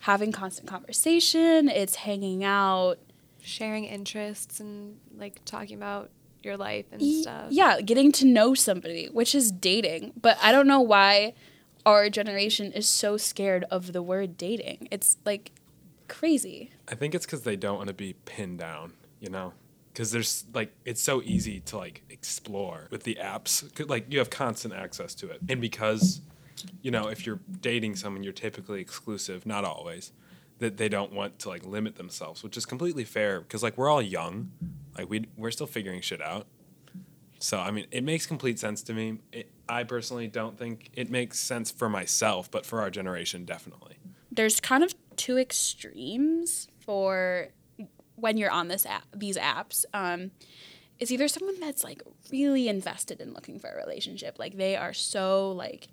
having 0.00 0.32
constant 0.32 0.66
conversation, 0.66 1.68
it's 1.68 1.94
hanging 1.94 2.42
out, 2.42 2.98
Sharing 3.42 3.84
interests 3.86 4.60
and 4.60 4.98
like 5.16 5.42
talking 5.46 5.76
about 5.76 6.10
your 6.42 6.56
life 6.56 6.86
and 6.92 7.00
Y- 7.00 7.20
stuff. 7.22 7.46
Yeah, 7.50 7.80
getting 7.80 8.12
to 8.12 8.26
know 8.26 8.54
somebody, 8.54 9.06
which 9.06 9.34
is 9.34 9.50
dating. 9.50 10.12
But 10.20 10.38
I 10.42 10.52
don't 10.52 10.66
know 10.66 10.80
why 10.80 11.34
our 11.86 12.10
generation 12.10 12.72
is 12.72 12.88
so 12.88 13.16
scared 13.16 13.64
of 13.70 13.92
the 13.92 14.02
word 14.02 14.36
dating. 14.36 14.88
It's 14.90 15.16
like 15.24 15.52
crazy. 16.08 16.70
I 16.88 16.94
think 16.94 17.14
it's 17.14 17.24
because 17.26 17.42
they 17.42 17.56
don't 17.56 17.76
want 17.76 17.88
to 17.88 17.94
be 17.94 18.14
pinned 18.24 18.58
down, 18.58 18.94
you 19.20 19.30
know? 19.30 19.52
Because 19.92 20.12
there's 20.12 20.44
like, 20.54 20.72
it's 20.84 21.02
so 21.02 21.20
easy 21.22 21.60
to 21.60 21.76
like 21.76 22.02
explore 22.10 22.86
with 22.90 23.02
the 23.04 23.18
apps. 23.20 23.88
Like, 23.88 24.06
you 24.12 24.18
have 24.18 24.30
constant 24.30 24.72
access 24.74 25.14
to 25.16 25.30
it. 25.30 25.40
And 25.48 25.60
because, 25.60 26.20
you 26.82 26.90
know, 26.90 27.08
if 27.08 27.26
you're 27.26 27.40
dating 27.60 27.96
someone, 27.96 28.22
you're 28.22 28.32
typically 28.32 28.80
exclusive, 28.80 29.46
not 29.46 29.64
always, 29.64 30.12
that 30.60 30.76
they 30.76 30.88
don't 30.88 31.12
want 31.12 31.38
to 31.40 31.48
like 31.48 31.64
limit 31.66 31.96
themselves, 31.96 32.42
which 32.42 32.56
is 32.56 32.64
completely 32.64 33.04
fair. 33.04 33.40
Because, 33.40 33.62
like, 33.62 33.76
we're 33.76 33.90
all 33.90 34.00
young. 34.00 34.52
Like, 34.96 35.10
we, 35.10 35.26
we're 35.36 35.50
still 35.50 35.66
figuring 35.66 36.00
shit 36.00 36.22
out. 36.22 36.46
So, 37.38 37.58
I 37.58 37.70
mean, 37.70 37.86
it 37.90 38.04
makes 38.04 38.26
complete 38.26 38.58
sense 38.58 38.82
to 38.84 38.92
me. 38.92 39.18
It, 39.32 39.50
I 39.68 39.84
personally 39.84 40.28
don't 40.28 40.58
think 40.58 40.90
it 40.94 41.10
makes 41.10 41.38
sense 41.40 41.70
for 41.70 41.88
myself, 41.88 42.50
but 42.50 42.64
for 42.64 42.80
our 42.80 42.90
generation, 42.90 43.44
definitely. 43.44 43.96
There's 44.30 44.60
kind 44.60 44.84
of 44.84 44.94
two 45.16 45.38
extremes 45.38 46.68
for 46.80 47.48
when 48.16 48.36
you're 48.36 48.50
on 48.50 48.68
this 48.68 48.86
app, 48.86 49.04
these 49.14 49.36
apps. 49.36 49.84
Um, 49.94 50.30
is 51.00 51.10
either 51.10 51.28
someone 51.28 51.58
that's 51.58 51.82
like 51.82 52.02
really 52.30 52.68
invested 52.68 53.20
in 53.20 53.32
looking 53.32 53.58
for 53.58 53.70
a 53.70 53.76
relationship, 53.76 54.38
like 54.38 54.56
they 54.56 54.76
are 54.76 54.92
so 54.92 55.50
like 55.52 55.88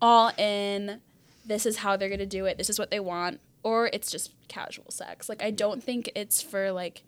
all 0.00 0.30
in, 0.36 1.00
this 1.46 1.64
is 1.64 1.78
how 1.78 1.96
they're 1.96 2.10
gonna 2.10 2.26
do 2.26 2.44
it, 2.44 2.58
this 2.58 2.68
is 2.68 2.78
what 2.78 2.90
they 2.90 3.00
want, 3.00 3.40
or 3.62 3.90
it's 3.92 4.10
just 4.10 4.32
casual 4.48 4.90
sex. 4.90 5.28
Like 5.28 5.42
I 5.42 5.50
don't 5.50 5.82
think 5.82 6.10
it's 6.14 6.42
for 6.42 6.72
like 6.72 7.02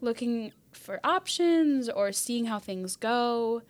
looking 0.00 0.52
for 0.72 1.00
options 1.04 1.88
or 1.88 2.12
seeing 2.12 2.46
how 2.46 2.58
things 2.58 2.96
go. 2.96 3.62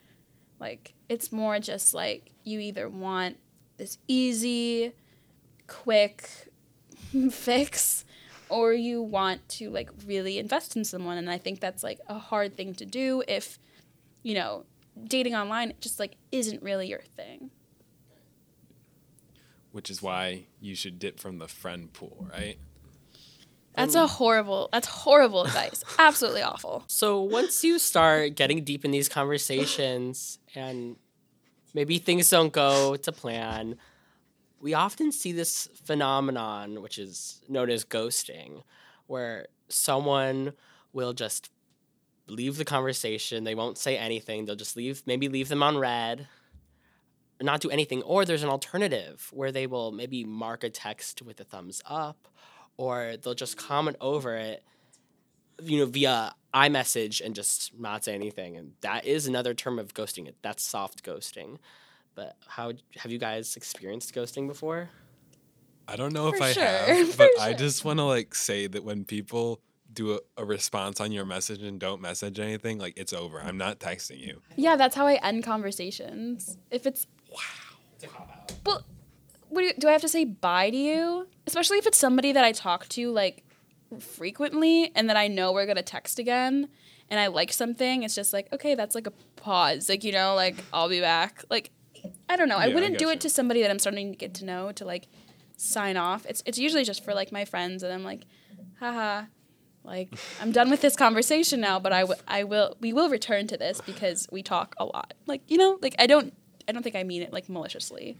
Like 0.58 0.94
it's 1.08 1.32
more 1.32 1.58
just 1.58 1.94
like 1.94 2.32
you 2.44 2.60
either 2.60 2.88
want 2.88 3.36
this 3.76 3.98
easy, 4.08 4.92
quick 5.66 6.28
fix 7.30 8.04
or 8.50 8.72
you 8.72 9.00
want 9.00 9.48
to 9.48 9.70
like 9.70 9.90
really 10.06 10.38
invest 10.38 10.76
in 10.76 10.84
someone 10.84 11.16
and 11.16 11.30
i 11.30 11.38
think 11.38 11.60
that's 11.60 11.82
like 11.82 12.00
a 12.08 12.18
hard 12.18 12.56
thing 12.56 12.74
to 12.74 12.84
do 12.84 13.22
if 13.26 13.58
you 14.22 14.34
know 14.34 14.64
dating 15.04 15.34
online 15.34 15.72
just 15.80 15.98
like 15.98 16.16
isn't 16.32 16.62
really 16.62 16.88
your 16.88 17.00
thing 17.16 17.50
Which 19.72 19.90
is 19.90 20.02
why 20.02 20.46
you 20.60 20.74
should 20.74 20.98
dip 20.98 21.20
from 21.20 21.38
the 21.38 21.48
friend 21.48 21.92
pool, 21.92 22.26
right? 22.32 22.58
that's 23.74 23.94
a 23.94 24.06
horrible 24.06 24.68
that's 24.72 24.88
horrible 24.88 25.44
advice 25.44 25.84
absolutely 25.98 26.42
awful 26.42 26.82
So 26.88 27.22
once 27.22 27.62
you 27.62 27.78
start 27.78 28.34
getting 28.34 28.64
deep 28.64 28.84
in 28.84 28.90
these 28.90 29.08
conversations 29.08 30.40
and 30.56 30.96
maybe 31.72 31.98
things 31.98 32.28
don't 32.28 32.52
go 32.52 32.96
to 32.96 33.12
plan, 33.12 33.76
we 34.60 34.74
often 34.74 35.12
see 35.12 35.32
this 35.32 35.68
phenomenon, 35.84 36.82
which 36.82 36.98
is 36.98 37.40
known 37.48 37.70
as 37.70 37.84
ghosting, 37.84 38.62
where 39.06 39.46
someone 39.68 40.52
will 40.92 41.12
just 41.12 41.50
leave 42.26 42.56
the 42.56 42.64
conversation. 42.64 43.44
They 43.44 43.54
won't 43.54 43.78
say 43.78 43.96
anything. 43.96 44.44
They'll 44.44 44.56
just 44.56 44.76
leave, 44.76 45.02
maybe 45.06 45.28
leave 45.28 45.48
them 45.48 45.62
on 45.62 45.78
read, 45.78 46.28
not 47.40 47.60
do 47.60 47.70
anything. 47.70 48.02
Or 48.02 48.24
there's 48.24 48.42
an 48.42 48.48
alternative 48.50 49.28
where 49.32 49.52
they 49.52 49.66
will 49.66 49.92
maybe 49.92 50.24
mark 50.24 50.64
a 50.64 50.70
text 50.70 51.22
with 51.22 51.40
a 51.40 51.44
thumbs 51.44 51.82
up, 51.86 52.28
or 52.76 53.16
they'll 53.22 53.34
just 53.34 53.56
comment 53.56 53.96
over 54.00 54.36
it 54.36 54.62
you 55.62 55.78
know, 55.78 55.84
via 55.86 56.34
iMessage 56.54 57.20
and 57.24 57.34
just 57.34 57.78
not 57.78 58.02
say 58.04 58.14
anything. 58.14 58.56
And 58.56 58.72
that 58.80 59.04
is 59.04 59.26
another 59.26 59.52
term 59.52 59.78
of 59.78 59.92
ghosting. 59.92 60.26
It 60.26 60.36
That's 60.42 60.62
soft 60.64 61.04
ghosting. 61.04 61.58
But 62.14 62.36
how 62.46 62.72
have 62.96 63.12
you 63.12 63.18
guys 63.18 63.56
experienced 63.56 64.14
ghosting 64.14 64.48
before? 64.48 64.88
I 65.86 65.96
don't 65.96 66.12
know 66.14 66.28
if 66.28 66.36
For 66.38 66.44
I 66.44 66.52
sure, 66.52 66.64
have, 66.64 67.08
for 67.10 67.16
but 67.18 67.30
I 67.40 67.52
just 67.52 67.84
want 67.84 67.98
to 67.98 68.04
like 68.04 68.34
say 68.34 68.66
that 68.68 68.84
when 68.84 69.04
people 69.04 69.60
do 69.92 70.14
a, 70.14 70.18
a 70.38 70.44
response 70.44 71.00
on 71.00 71.12
your 71.12 71.24
message 71.26 71.62
and 71.62 71.78
don't 71.80 72.00
message 72.00 72.38
anything, 72.38 72.78
like 72.78 72.94
it's 72.96 73.12
over. 73.12 73.40
I'm 73.42 73.58
not 73.58 73.80
texting 73.80 74.18
you. 74.20 74.40
yeah 74.56 74.76
that's 74.76 74.94
how 74.96 75.06
i 75.06 75.14
end 75.16 75.42
conversations 75.44 76.56
if 76.70 76.86
it's 76.86 77.06
well 78.66 78.84
what 79.48 79.62
do, 79.62 79.66
you, 79.66 79.72
do 79.78 79.88
i 79.88 79.92
have 79.92 80.00
to 80.00 80.08
say 80.08 80.24
bye 80.24 80.70
to 80.70 80.76
you? 80.76 81.26
Especially 81.46 81.78
if 81.78 81.86
it's 81.86 81.98
somebody 81.98 82.32
that 82.32 82.44
i 82.44 82.52
talk 82.52 82.88
to 82.90 83.10
like 83.10 83.44
frequently 83.98 84.92
and 84.94 85.08
that 85.08 85.16
i 85.16 85.26
know 85.26 85.52
we're 85.52 85.66
gonna 85.66 85.82
text 85.82 86.18
again 86.18 86.68
and 87.08 87.18
i 87.18 87.26
like 87.26 87.52
something 87.52 88.02
it's 88.04 88.14
just 88.14 88.32
like 88.32 88.46
okay 88.52 88.74
that's 88.76 88.94
like 88.94 89.06
a 89.06 89.10
pause 89.36 89.88
like 89.88 90.04
you 90.04 90.12
know 90.12 90.34
like 90.34 90.56
i'll 90.72 90.88
be 90.88 91.00
back. 91.00 91.42
Like 91.50 91.70
i 92.28 92.36
don't 92.36 92.48
know. 92.48 92.56
I 92.56 92.66
Yeah, 92.66 92.70
I 92.72 92.74
wouldn't 92.74 92.98
do 92.98 93.06
gotcha. 93.06 93.16
it 93.16 93.20
to 93.22 93.30
somebody 93.30 93.62
that 93.62 93.70
i'm 93.70 93.78
starting 93.80 94.12
to 94.12 94.16
get 94.16 94.34
to 94.34 94.44
know 94.44 94.72
to 94.72 94.84
like 94.84 95.08
sign 95.56 95.96
off. 95.98 96.24
It's, 96.26 96.42
it's 96.46 96.56
usually 96.58 96.84
just 96.84 97.04
for 97.04 97.12
like 97.12 97.32
my 97.32 97.44
friends 97.44 97.82
and 97.82 97.92
i'm 97.92 98.04
like 98.04 98.24
haha 98.78 99.24
like 99.82 100.08
i'm 100.40 100.52
done 100.52 100.70
with 100.70 100.80
this 100.82 100.94
conversation 100.94 101.60
now 101.60 101.78
but 101.80 101.92
I, 101.92 102.00
w- 102.02 102.20
I 102.28 102.44
will 102.44 102.76
we 102.80 102.92
will 102.92 103.08
return 103.10 103.46
to 103.48 103.56
this 103.56 103.80
because 103.80 104.28
we 104.30 104.42
talk 104.42 104.74
a 104.78 104.84
lot. 104.84 105.14
Like 105.26 105.42
you 105.48 105.58
know 105.58 105.78
like 105.82 105.96
i 105.98 106.06
don't 106.06 106.32
i 106.70 106.72
don't 106.72 106.82
think 106.84 106.96
i 106.96 107.02
mean 107.02 107.20
it 107.22 107.32
like 107.32 107.48
maliciously. 107.48 108.16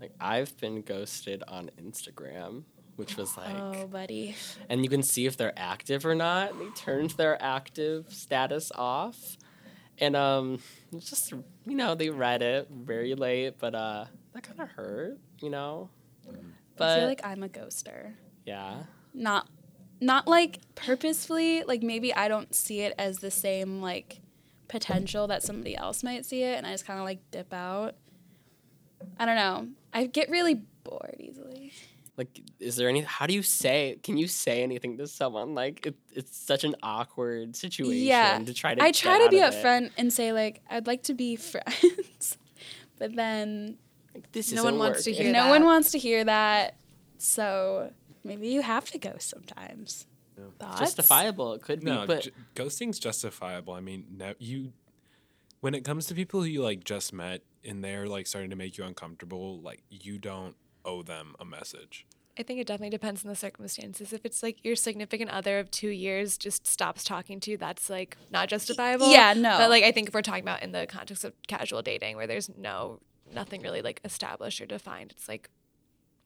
Like 0.00 0.12
I've 0.20 0.56
been 0.58 0.82
ghosted 0.82 1.42
on 1.48 1.70
Instagram, 1.80 2.62
which 2.96 3.16
was 3.16 3.36
like, 3.36 3.56
oh 3.56 3.86
buddy. 3.86 4.36
and 4.68 4.82
you 4.84 4.90
can 4.90 5.02
see 5.02 5.26
if 5.26 5.36
they're 5.36 5.56
active 5.56 6.04
or 6.04 6.14
not. 6.14 6.56
They 6.58 6.68
turned 6.76 7.10
their 7.10 7.40
active 7.42 8.06
status 8.12 8.70
off, 8.74 9.36
and 9.98 10.14
um, 10.14 10.60
it's 10.92 11.10
just 11.10 11.32
you 11.32 11.74
know 11.74 11.94
they 11.94 12.10
read 12.10 12.42
it 12.42 12.68
very 12.70 13.14
late, 13.14 13.54
but 13.58 13.74
uh, 13.74 14.04
that 14.34 14.42
kind 14.42 14.60
of 14.60 14.68
hurt, 14.68 15.18
you 15.40 15.50
know. 15.50 15.90
But 16.76 16.90
i 16.90 16.98
feel 16.98 17.08
like 17.08 17.24
i'm 17.24 17.42
a 17.42 17.48
ghoster. 17.48 18.12
Yeah, 18.44 18.82
not 19.14 19.48
not 20.00 20.28
like 20.28 20.60
purposefully. 20.76 21.64
Like 21.64 21.82
maybe 21.82 22.14
i 22.14 22.28
don't 22.28 22.54
see 22.54 22.80
it 22.80 22.94
as 22.98 23.18
the 23.18 23.32
same 23.32 23.80
like 23.82 24.20
potential 24.68 25.26
that 25.26 25.42
somebody 25.42 25.76
else 25.76 26.02
might 26.02 26.24
see 26.26 26.42
it 26.42 26.56
and 26.58 26.66
i 26.66 26.72
just 26.72 26.86
kind 26.86 26.98
of 26.98 27.04
like 27.04 27.20
dip 27.30 27.52
out 27.52 27.94
i 29.18 29.24
don't 29.24 29.36
know 29.36 29.66
i 29.92 30.06
get 30.06 30.28
really 30.30 30.54
bored 30.84 31.16
easily 31.18 31.72
like 32.16 32.40
is 32.58 32.74
there 32.74 32.88
any? 32.88 33.02
How 33.02 33.26
do 33.28 33.32
you 33.32 33.42
say? 33.44 34.00
Can 34.02 34.16
you 34.16 34.26
say 34.26 34.64
anything 34.64 34.98
to 34.98 35.06
someone? 35.06 35.54
Like 35.54 35.86
it, 35.86 35.94
it's 36.12 36.36
such 36.36 36.64
an 36.64 36.74
awkward 36.82 37.54
situation 37.54 38.04
Yeah, 38.08 38.36
to 38.44 38.52
try 38.52 38.74
to. 38.74 38.82
i 38.82 38.90
try 38.90 39.18
get 39.18 39.24
to 39.26 39.30
be 39.30 39.40
out 39.40 39.50
of 39.50 39.54
upfront 39.54 39.90
and 39.96 40.12
say 40.12 40.32
like 40.32 40.60
i'd 40.68 40.88
like 40.88 41.04
to 41.04 41.14
be 41.14 41.36
friends 41.52 42.36
but 42.98 43.14
then 43.14 43.78
Like, 44.12 44.32
this 44.32 44.50
No 44.50 44.62
isn't 44.62 44.64
one 44.64 44.78
wants 44.80 45.04
to 45.04 45.12
hear 45.12 45.26
no 45.32 45.44
that. 45.44 45.50
one 45.50 45.64
wants 45.64 45.92
to 45.92 45.98
hear 45.98 46.24
that 46.24 46.74
so 47.18 47.92
maybe 48.24 48.48
you 48.48 48.62
have 48.62 48.90
to 48.90 48.98
go 48.98 49.14
sometimes 49.20 50.08
Thoughts? 50.58 50.80
justifiable. 50.80 51.54
It 51.54 51.62
could 51.62 51.80
be, 51.80 51.86
No, 51.86 52.06
but 52.06 52.22
j- 52.22 52.30
ghosting's 52.54 52.98
justifiable. 52.98 53.74
I 53.74 53.80
mean, 53.80 54.06
no, 54.16 54.34
you 54.38 54.72
when 55.60 55.74
it 55.74 55.84
comes 55.84 56.06
to 56.06 56.14
people 56.14 56.40
who 56.40 56.46
you 56.46 56.62
like 56.62 56.84
just 56.84 57.12
met 57.12 57.42
and 57.64 57.82
they're 57.82 58.06
like 58.06 58.26
starting 58.26 58.50
to 58.50 58.56
make 58.56 58.78
you 58.78 58.84
uncomfortable, 58.84 59.60
like 59.60 59.82
you 59.90 60.18
don't 60.18 60.54
owe 60.84 61.02
them 61.02 61.34
a 61.40 61.44
message. 61.44 62.06
I 62.38 62.44
think 62.44 62.60
it 62.60 62.68
definitely 62.68 62.90
depends 62.90 63.24
on 63.24 63.28
the 63.30 63.34
circumstances. 63.34 64.12
If 64.12 64.24
it's 64.24 64.44
like 64.44 64.64
your 64.64 64.76
significant 64.76 65.30
other 65.30 65.58
of 65.58 65.72
two 65.72 65.88
years 65.88 66.38
just 66.38 66.68
stops 66.68 67.02
talking 67.02 67.40
to 67.40 67.50
you, 67.50 67.56
that's 67.56 67.90
like 67.90 68.16
not 68.30 68.48
justifiable. 68.48 69.10
Yeah, 69.10 69.32
no. 69.34 69.58
But 69.58 69.70
like 69.70 69.82
I 69.82 69.90
think 69.90 70.06
if 70.08 70.14
we're 70.14 70.22
talking 70.22 70.44
about 70.44 70.62
in 70.62 70.70
the 70.70 70.86
context 70.86 71.24
of 71.24 71.32
casual 71.48 71.82
dating, 71.82 72.14
where 72.16 72.28
there's 72.28 72.48
no 72.56 73.00
nothing 73.34 73.60
really 73.62 73.82
like 73.82 74.00
established 74.04 74.60
or 74.60 74.66
defined, 74.66 75.10
it's 75.10 75.26
like 75.28 75.50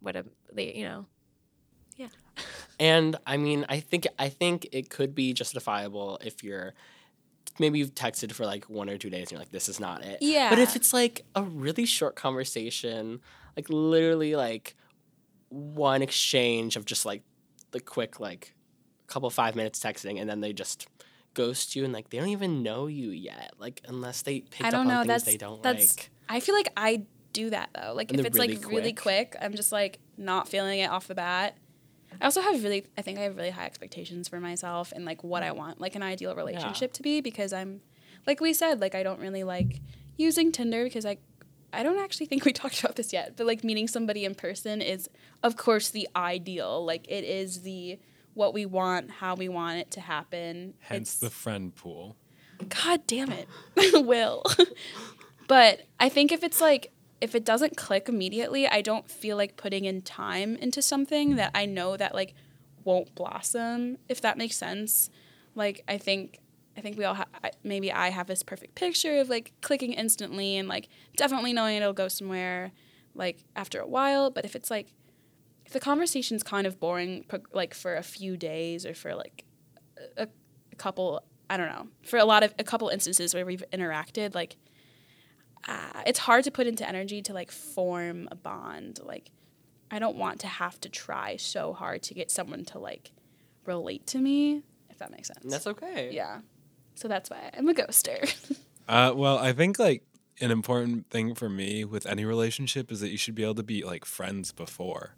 what 0.01 0.15
a 0.17 0.27
they- 0.53 0.75
you 0.75 0.85
know. 0.85 1.07
And 2.79 3.17
I 3.27 3.37
mean, 3.37 3.67
I 3.69 3.81
think 3.81 4.07
I 4.19 4.29
think 4.29 4.69
it 4.73 4.91
could 4.91 5.15
be 5.15 5.33
justifiable 5.33 6.19
if 6.25 6.43
you're 6.43 6.75
maybe 7.59 7.79
you've 7.79 7.95
texted 7.95 8.33
for 8.33 8.47
like 8.47 8.65
one 8.65 8.89
or 8.89 8.97
two 8.97 9.11
days 9.11 9.25
and 9.25 9.33
you're 9.33 9.41
like, 9.41 9.51
this 9.51 9.69
is 9.69 9.79
not 9.79 10.05
it. 10.05 10.19
Yeah. 10.21 10.51
But 10.51 10.59
if 10.59 10.77
it's 10.77 10.93
like 10.93 11.25
a 11.35 11.43
really 11.43 11.87
short 11.87 12.17
conversation, 12.17 13.21
like 13.57 13.69
literally 13.69 14.35
like 14.35 14.75
one 15.49 16.03
exchange 16.03 16.77
of 16.77 16.85
just 16.85 17.05
like 17.05 17.23
the 17.73 17.81
quick 17.81 18.21
like 18.21 18.55
couple 19.07 19.29
five 19.29 19.55
minutes 19.55 19.79
texting 19.79 20.21
and 20.21 20.29
then 20.29 20.41
they 20.41 20.53
just 20.53 20.89
ghost 21.35 21.77
you 21.77 21.85
and 21.85 21.93
like 21.93 22.11
they 22.11 22.19
don't 22.19 22.29
even 22.29 22.63
know 22.63 22.87
you 22.87 23.11
yet. 23.11 23.53
Like 23.59 23.83
unless 23.87 24.23
they 24.23 24.45
don't 24.61 24.75
up 24.75 24.87
know. 24.87 25.01
on 25.01 25.07
things 25.07 25.07
That's 25.07 25.25
they 25.25 25.37
don't 25.37 25.63
that's. 25.63 25.97
like. 25.97 26.11
I 26.29 26.41
feel 26.41 26.55
like 26.55 26.73
I 26.77 27.05
do 27.33 27.51
that 27.51 27.71
though. 27.75 27.93
Like 27.95 28.11
And 28.11 28.21
if 28.21 28.27
it's 28.27 28.39
really 28.39 28.57
like 28.57 28.67
really 28.67 28.93
quick, 28.93 29.37
I'm 29.41 29.55
just 29.55 29.73
like 29.73 29.99
not 30.17 30.49
feeling 30.49 30.81
it 30.81 30.91
off 30.91 31.09
the 31.09 31.15
bat. 31.15 31.57
I 32.21 32.25
also 32.25 32.41
have 32.41 32.63
really, 32.63 32.87
I 32.97 33.03
think 33.03 33.19
I 33.19 33.23
have 33.23 33.37
really 33.37 33.51
high 33.51 33.67
expectations 33.67 34.29
for 34.29 34.41
myself 34.41 34.93
and 34.95 35.05
like 35.05 35.23
what 35.25 35.43
I 35.43 35.53
want, 35.53 35.81
like 35.81 35.95
an 35.95 36.03
ideal 36.03 36.35
relationship 36.35 36.93
to 36.95 37.03
be, 37.03 37.21
because 37.21 37.53
I'm, 37.53 37.81
like 38.27 38.41
we 38.41 38.53
said, 38.53 38.81
like 38.81 38.95
I 38.95 39.03
don't 39.03 39.21
really 39.21 39.45
like 39.45 39.81
using 40.17 40.53
Tinder 40.53 40.85
because 40.85 41.05
I, 41.07 41.19
I 41.73 41.83
don't 41.83 41.99
actually 41.99 42.27
think 42.27 42.45
we 42.45 42.53
talked 42.63 42.81
about 42.81 42.97
this 42.97 43.13
yet, 43.13 43.37
but 43.37 43.47
like 43.47 43.65
meeting 43.65 43.89
somebody 43.89 44.25
in 44.25 44.35
person 44.35 44.81
is, 44.83 45.09
of 45.43 45.57
course, 45.57 45.91
the 45.91 46.09
ideal. 46.15 46.85
Like 46.85 47.07
it 47.09 47.25
is 47.25 47.63
the 47.63 47.99
what 48.35 48.55
we 48.55 48.65
want, 48.67 49.11
how 49.11 49.35
we 49.35 49.49
want 49.49 49.79
it 49.79 49.91
to 49.93 50.01
happen. 50.01 50.75
Hence 50.81 51.17
It's- 51.17 51.19
the 51.19 51.31
friend 51.31 51.75
pool. 51.75 52.17
God 52.69 53.01
damn 53.09 53.33
it, 53.33 53.49
Will. 54.07 54.45
but 55.49 55.81
I 55.99 56.09
think 56.09 56.31
if 56.31 56.45
it's 56.45 56.61
like 56.61 56.93
if 57.23 57.37
it 57.37 57.45
doesn't 57.45 57.77
click 57.77 58.09
immediately, 58.09 58.67
I 58.67 58.83
don't 58.83 59.09
feel 59.09 59.37
like 59.37 59.57
putting 59.57 59.85
in 59.85 60.03
time 60.03 60.57
into 60.57 60.83
something 60.83 61.37
that 61.37 61.53
I 61.55 61.67
know 61.67 61.97
that 61.97 62.17
like 62.17 62.35
won't 62.83 63.15
blossom. 63.15 63.99
If 64.09 64.21
that 64.23 64.37
makes 64.37 64.57
sense. 64.57 65.09
Like 65.55 65.85
I 65.87 65.99
think 65.99 66.41
I 66.77 66.81
think 66.81 66.99
we 66.99 67.05
all 67.05 67.15
have 67.15 67.29
maybe 67.63 67.93
I 67.93 68.11
have 68.11 68.27
this 68.27 68.43
perfect 68.43 68.75
picture 68.75 69.21
of 69.21 69.29
like 69.29 69.53
clicking 69.61 69.93
instantly 69.93 70.57
and 70.57 70.67
like 70.69 70.89
definitely 71.17 71.53
knowing 71.53 71.77
it'll 71.77 71.93
go 71.93 72.09
somewhere 72.09 72.73
like 73.15 73.45
after 73.55 73.79
a 73.79 73.87
while. 73.87 74.29
But 74.29 74.45
if 74.45 74.57
it's 74.57 74.69
like 74.69 74.93
if 75.65 75.73
the 75.73 75.81
conversation's 75.81 76.43
kind 76.43 76.67
of 76.67 76.81
boring, 76.81 77.25
like 77.53 77.73
for 77.73 77.95
a 77.95 78.03
few 78.03 78.37
days 78.37 78.85
or 78.85 78.95
for 78.95 79.15
like 79.15 79.45
a, 80.17 80.27
a 80.73 80.77
couple, 80.77 81.23
I 81.49 81.57
don't 81.57 81.69
know, 81.69 81.87
for 82.03 82.19
a 82.19 82.25
lot 82.25 82.43
of 82.43 82.53
a 82.59 82.65
couple 82.65 82.89
instances 82.89 83.33
where 83.33 83.47
we've 83.47 83.63
interacted, 83.73 84.35
like 84.35 84.57
uh, 85.69 86.03
it's 86.07 86.19
hard 86.19 86.45
to 86.45 86.51
put 86.51 86.67
into 86.67 86.89
energy 86.89 87.23
to 87.23 87.33
like 87.33 87.51
form 87.51 88.29
a 88.31 88.35
bond. 88.35 89.01
Like 89.03 89.31
I 89.91 89.99
don't 89.99 90.17
want 90.17 90.41
to 90.41 90.47
have 90.47 90.81
to 90.81 90.89
try 90.89 91.37
so 91.37 91.73
hard 91.73 92.03
to 92.05 92.15
get 92.15 92.31
someone 92.31 92.65
to 92.67 92.79
like 92.79 93.13
relate 93.67 94.07
to 94.09 94.19
me, 94.19 94.63
if 94.91 94.99
that 94.99 95.11
makes 95.11 95.29
sense. 95.29 95.45
That's 95.45 95.67
okay. 95.67 96.11
yeah. 96.13 96.41
So 96.95 97.09
that's 97.09 97.31
why 97.31 97.51
I'm 97.57 97.69
a 97.69 97.75
ghoster. 97.75 98.59
Uh, 98.89 99.13
well, 99.15 99.39
I 99.39 99.53
think 99.53 99.79
like 99.79 100.03
an 100.41 100.51
important 100.51 101.09
thing 101.09 101.37
for 101.37 101.49
me 101.49 101.85
with 101.85 102.05
any 102.05 102.25
relationship 102.25 102.91
is 102.91 102.99
that 103.01 103.11
you 103.11 103.17
should 103.17 103.35
be 103.35 103.45
able 103.45 103.55
to 103.55 103.63
be 103.63 103.85
like 103.85 104.05
friends 104.05 104.51
before. 104.51 105.15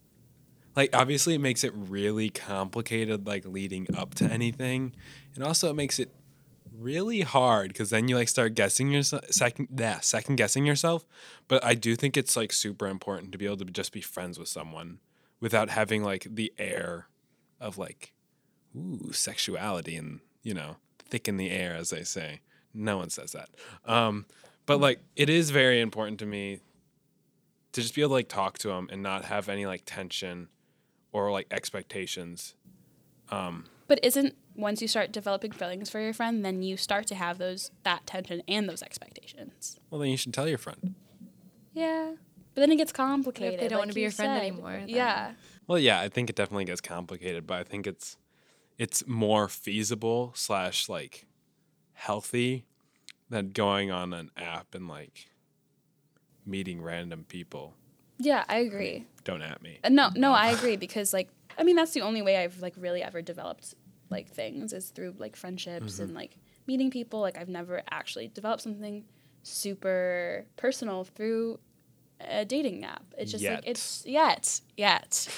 Like 0.76 0.94
obviously 0.94 1.35
it 1.35 1.40
makes 1.40 1.64
it 1.64 1.72
really 1.74 2.28
complicated 2.28 3.26
like 3.26 3.46
leading 3.46 3.87
up 3.96 4.14
to 4.16 4.26
anything. 4.26 4.94
And 5.35 5.42
also 5.42 5.70
it 5.70 5.74
makes 5.74 5.98
it 5.98 6.11
really 6.78 7.20
hard 7.20 7.68
because 7.68 7.90
then 7.90 8.08
you 8.08 8.16
like 8.16 8.28
start 8.28 8.54
guessing 8.54 8.90
yourself 8.90 9.24
second 9.30 9.68
yeah, 9.76 10.00
second 10.00 10.37
guessing 10.37 10.66
yourself. 10.66 11.06
But 11.48 11.64
I 11.64 11.74
do 11.74 11.96
think 11.96 12.16
it's 12.16 12.37
like 12.37 12.52
super 12.52 12.87
important 12.87 13.32
to 13.32 13.38
be 13.38 13.46
able 13.46 13.58
to 13.58 13.64
just 13.66 13.92
be 13.92 14.00
friends 14.00 14.38
with 14.38 14.48
someone 14.48 14.98
without 15.40 15.70
having 15.70 16.02
like 16.02 16.26
the 16.28 16.52
air 16.58 17.08
of 17.60 17.78
like 17.78 18.12
ooh 18.76 19.12
sexuality 19.12 19.96
and 19.96 20.20
you 20.42 20.54
know 20.54 20.76
thick 20.98 21.28
in 21.28 21.37
the 21.37 21.50
air 21.50 21.74
as 21.74 21.90
they 21.90 22.04
say. 22.04 22.40
No 22.72 22.98
one 22.98 23.10
says 23.10 23.32
that. 23.32 23.50
Um, 23.84 24.26
but 24.66 24.80
like 24.80 25.00
it 25.16 25.30
is 25.30 25.50
very 25.50 25.80
important 25.80 26.18
to 26.20 26.26
me 26.26 26.60
to 27.72 27.80
just 27.80 27.94
be 27.94 28.02
able 28.02 28.10
to 28.10 28.14
like 28.14 28.28
talk 28.28 28.58
to 28.58 28.68
them 28.68 28.88
and 28.90 29.02
not 29.02 29.24
have 29.26 29.48
any 29.48 29.66
like 29.66 29.82
tension 29.84 30.48
or 31.12 31.30
like 31.30 31.46
expectations. 31.50 32.54
Um, 33.30 33.66
but 33.87 34.00
isn't 34.02 34.34
once 34.57 34.81
you 34.83 34.88
start 34.88 35.12
developing 35.12 35.51
feelings 35.53 35.90
for 35.90 36.01
your 36.01 36.12
friend, 36.12 36.45
then 36.45 36.62
you 36.62 36.77
start 36.77 37.07
to 37.09 37.14
have 37.14 37.38
those 37.38 37.71
that 37.83 38.07
tension 38.07 38.43
and 38.49 38.69
those 38.69 38.83
expectations. 38.83 39.79
well, 39.90 40.01
then 40.01 40.11
you 40.11 40.17
should 40.17 40.33
tell 40.35 40.49
your 40.49 40.59
friend. 40.59 40.95
Yeah. 41.73 42.12
But 42.55 42.61
then 42.61 42.71
it 42.73 42.77
gets 42.77 42.93
complicated. 42.93 43.55
If 43.55 43.61
they 43.61 43.69
don't 43.69 43.79
like 43.79 43.87
wanna 43.87 43.93
be 43.95 44.01
you 44.01 44.05
your 44.05 44.12
friend 44.12 44.38
said. 44.40 44.47
anymore, 44.47 44.73
then- 44.79 44.88
Yeah. 44.88 45.33
Well, 45.67 45.79
yeah, 45.79 46.01
I 46.01 46.09
think 46.09 46.31
it 46.31 46.37
definitely 46.37 46.67
gets 46.67 46.81
complicated, 46.81 47.47
but 47.47 47.59
I 47.59 47.64
think 47.64 47.87
it's 47.87 48.17
it's 48.79 49.07
more 49.07 49.49
feasible 49.49 50.33
slash 50.35 50.88
like 50.88 51.27
healthy 51.95 52.64
than 53.31 53.51
going 53.53 53.90
on 53.90 54.12
an 54.12 54.31
app 54.37 54.75
and 54.75 54.87
like 54.88 55.31
meeting 56.47 56.83
random 56.83 57.25
people. 57.29 57.75
Yeah, 58.19 58.45
I 58.49 58.59
agree. 58.59 59.07
Don't 59.25 59.43
at 59.43 59.62
me. 59.62 59.81
Uh, 59.83 59.88
No, 59.88 60.11
no, 60.14 60.33
I 60.33 60.51
agree 60.51 60.77
because 60.77 61.12
like 61.12 61.29
I 61.59 61.62
mean 61.64 61.77
that's 61.77 61.93
the 61.93 62.03
only 62.03 62.23
way 62.23 62.37
I've 62.37 62.61
like 62.61 62.75
really 62.77 63.03
ever 63.03 63.23
developed 63.23 63.75
like 64.14 64.29
things 64.29 64.72
is 64.72 64.90
through 64.90 65.14
like 65.18 65.37
friendships 65.37 65.98
and 65.98 66.09
mm-hmm. 66.09 66.16
like 66.16 66.37
meeting 66.66 66.90
people. 66.90 67.20
Like 67.20 67.37
I've 67.37 67.48
never 67.48 67.83
actually 67.90 68.29
developed 68.29 68.62
something 68.62 69.05
super 69.42 70.46
personal 70.57 71.05
through 71.05 71.59
a 72.20 72.44
dating 72.44 72.85
app. 72.85 73.05
It's 73.18 73.31
just 73.31 73.42
Yet. 73.42 73.55
like 73.57 73.64
it's 73.66 74.05
yet, 74.07 74.61
yet. 74.77 75.29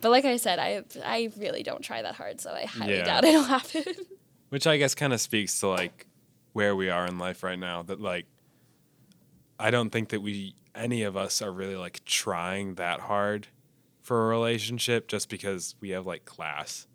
But 0.00 0.10
like 0.10 0.24
I 0.26 0.36
said, 0.36 0.58
I 0.58 0.82
I 1.02 1.30
really 1.38 1.62
don't 1.62 1.82
try 1.82 2.02
that 2.02 2.14
hard, 2.14 2.40
so 2.40 2.52
I 2.52 2.66
highly 2.66 2.96
Yeah. 2.96 3.04
doubt 3.04 3.24
it'll 3.24 3.42
happen. 3.42 3.84
Which 4.50 4.66
I 4.66 4.76
guess 4.76 4.94
kind 4.94 5.12
of 5.12 5.20
speaks 5.20 5.58
to 5.60 5.68
like 5.68 6.06
where 6.52 6.76
we 6.76 6.90
are 6.90 7.06
in 7.06 7.18
life 7.18 7.42
right 7.42 7.58
now. 7.58 7.82
That 7.82 8.00
like, 8.00 8.26
I 9.58 9.70
don't 9.70 9.90
think 9.90 10.10
that 10.10 10.20
we 10.20 10.56
any 10.74 11.04
of 11.04 11.16
us 11.16 11.40
are 11.40 11.50
really 11.50 11.76
like 11.76 12.04
trying 12.04 12.74
that 12.74 13.00
hard 13.00 13.48
for 14.02 14.26
a 14.26 14.28
relationship 14.28 15.08
just 15.08 15.30
because 15.30 15.74
we 15.80 15.90
have 15.90 16.06
like 16.06 16.26
class 16.26 16.86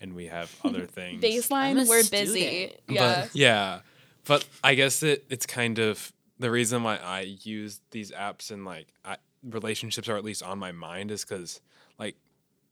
and 0.00 0.14
we 0.14 0.26
have 0.26 0.54
other 0.64 0.86
things. 0.86 1.22
Baseline, 1.22 1.88
we're 1.88 2.02
student. 2.02 2.10
busy. 2.10 2.74
But- 2.86 2.94
Yeah. 2.94 3.26
yeah. 3.34 3.80
But 4.24 4.44
I 4.64 4.74
guess 4.74 5.02
it 5.02 5.24
it's 5.30 5.46
kind 5.46 5.78
of 5.78 6.12
the 6.38 6.50
reason 6.50 6.82
why 6.82 6.96
I 6.96 7.20
use 7.42 7.80
these 7.92 8.10
apps 8.10 8.50
and 8.50 8.64
like 8.64 8.88
I, 9.04 9.16
relationships 9.42 10.08
are 10.08 10.16
at 10.16 10.24
least 10.24 10.42
on 10.42 10.58
my 10.58 10.72
mind 10.72 11.10
is 11.10 11.24
because 11.24 11.60
like 11.98 12.16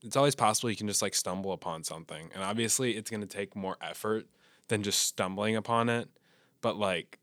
it's 0.02 0.16
always 0.16 0.34
possible 0.34 0.68
you 0.68 0.76
can 0.76 0.88
just 0.88 1.00
like 1.00 1.14
stumble 1.14 1.52
upon 1.52 1.84
something 1.84 2.28
and 2.34 2.42
obviously 2.42 2.96
it's 2.96 3.08
going 3.10 3.20
to 3.20 3.26
take 3.26 3.54
more 3.56 3.76
effort 3.80 4.26
than 4.68 4.82
just 4.82 4.98
stumbling 5.00 5.54
upon 5.56 5.88
it 5.88 6.08
but 6.60 6.76
like 6.76 7.18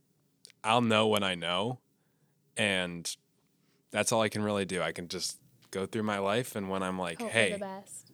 I'll 0.64 0.82
know 0.82 1.08
when 1.08 1.22
I 1.24 1.36
know 1.36 1.80
and 2.58 3.14
that's 3.92 4.12
all 4.12 4.22
I 4.22 4.30
can 4.30 4.42
really 4.44 4.66
do 4.66 4.82
I 4.82 4.92
can 4.94 5.08
just 5.10 5.38
go 5.72 5.86
through 5.86 6.04
my 6.04 6.20
life 6.20 6.56
and 6.56 6.70
when 6.70 6.82
I'm 6.84 6.98
like 6.98 7.20
Hope 7.22 7.32
hey 7.32 7.52
the 7.54 7.60
best. 7.60 8.11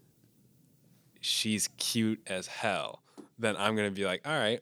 She's 1.28 1.68
cute 1.78 2.22
as 2.28 2.48
hell, 2.48 3.04
then 3.38 3.56
I'm 3.58 3.76
gonna 3.76 3.92
be 3.92 4.06
like, 4.06 4.22
all 4.28 4.34
right, 4.38 4.62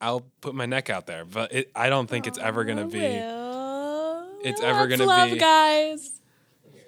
I'll 0.00 0.26
put 0.40 0.54
my 0.54 0.66
neck 0.66 0.88
out 0.90 1.06
there. 1.06 1.24
But 1.24 1.52
it, 1.52 1.70
I 1.74 1.88
don't 1.88 2.08
think 2.08 2.26
it's 2.26 2.38
ever 2.38 2.64
gonna 2.64 2.86
be 2.86 3.00
It's 4.48 4.60
ever 4.60 4.86
gonna 4.86 5.04
love, 5.04 5.30
be- 5.32 5.38
guys. 5.38 6.20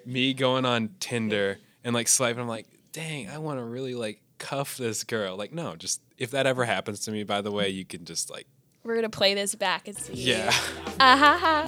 me 0.05 0.33
going 0.33 0.65
on 0.65 0.89
Tinder 0.99 1.57
and 1.83 1.93
like 1.93 2.07
swiping. 2.07 2.41
I'm 2.41 2.47
like, 2.47 2.67
dang, 2.91 3.29
I 3.29 3.37
want 3.39 3.59
to 3.59 3.63
really 3.63 3.93
like 3.95 4.21
cuff 4.37 4.77
this 4.77 5.03
girl. 5.03 5.35
Like, 5.35 5.51
no, 5.53 5.75
just 5.75 6.01
if 6.17 6.31
that 6.31 6.47
ever 6.47 6.65
happens 6.65 7.01
to 7.01 7.11
me, 7.11 7.23
by 7.23 7.41
the 7.41 7.51
way, 7.51 7.69
you 7.69 7.85
can 7.85 8.05
just 8.05 8.29
like, 8.29 8.47
We're 8.83 8.95
gonna 8.95 9.09
play 9.09 9.33
this 9.33 9.55
back 9.55 9.87
and 9.87 9.97
see. 9.97 10.13
yeah. 10.13 10.53
Ah 10.99 11.15
ha 11.17 11.67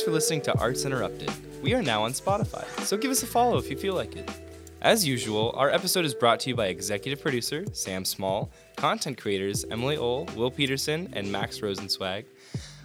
Thanks 0.00 0.08
for 0.08 0.14
listening 0.14 0.40
to 0.44 0.58
Arts 0.58 0.86
Interrupted. 0.86 1.30
We 1.62 1.74
are 1.74 1.82
now 1.82 2.04
on 2.04 2.12
Spotify, 2.12 2.64
so 2.86 2.96
give 2.96 3.10
us 3.10 3.22
a 3.22 3.26
follow 3.26 3.58
if 3.58 3.70
you 3.70 3.76
feel 3.76 3.92
like 3.92 4.16
it. 4.16 4.26
As 4.80 5.06
usual, 5.06 5.52
our 5.54 5.68
episode 5.68 6.06
is 6.06 6.14
brought 6.14 6.40
to 6.40 6.48
you 6.48 6.56
by 6.56 6.68
executive 6.68 7.20
producer 7.20 7.66
Sam 7.74 8.06
Small, 8.06 8.50
content 8.76 9.18
creators 9.18 9.66
Emily 9.70 9.98
Ohl, 9.98 10.26
Will 10.36 10.50
Peterson, 10.50 11.12
and 11.12 11.30
Max 11.30 11.60
Rosenswag. 11.60 12.24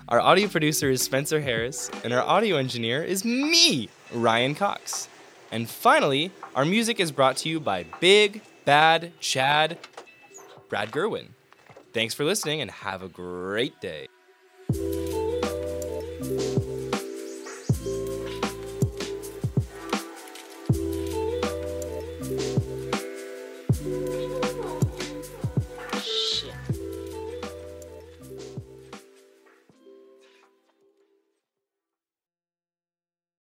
Our 0.09 0.19
audio 0.19 0.49
producer 0.49 0.89
is 0.89 1.01
Spencer 1.01 1.39
Harris, 1.39 1.89
and 2.03 2.11
our 2.11 2.21
audio 2.21 2.57
engineer 2.57 3.01
is 3.01 3.23
me, 3.23 3.87
Ryan 4.11 4.53
Cox. 4.53 5.07
And 5.53 5.69
finally, 5.69 6.31
our 6.53 6.65
music 6.65 6.99
is 6.99 7.13
brought 7.13 7.37
to 7.37 7.49
you 7.49 7.61
by 7.61 7.85
Big 8.01 8.41
Bad 8.65 9.13
Chad 9.21 9.77
Brad 10.67 10.91
Gerwin. 10.91 11.27
Thanks 11.93 12.13
for 12.13 12.25
listening 12.25 12.59
and 12.59 12.69
have 12.69 13.01
a 13.03 13.07
great 13.07 13.79
day. 13.79 14.09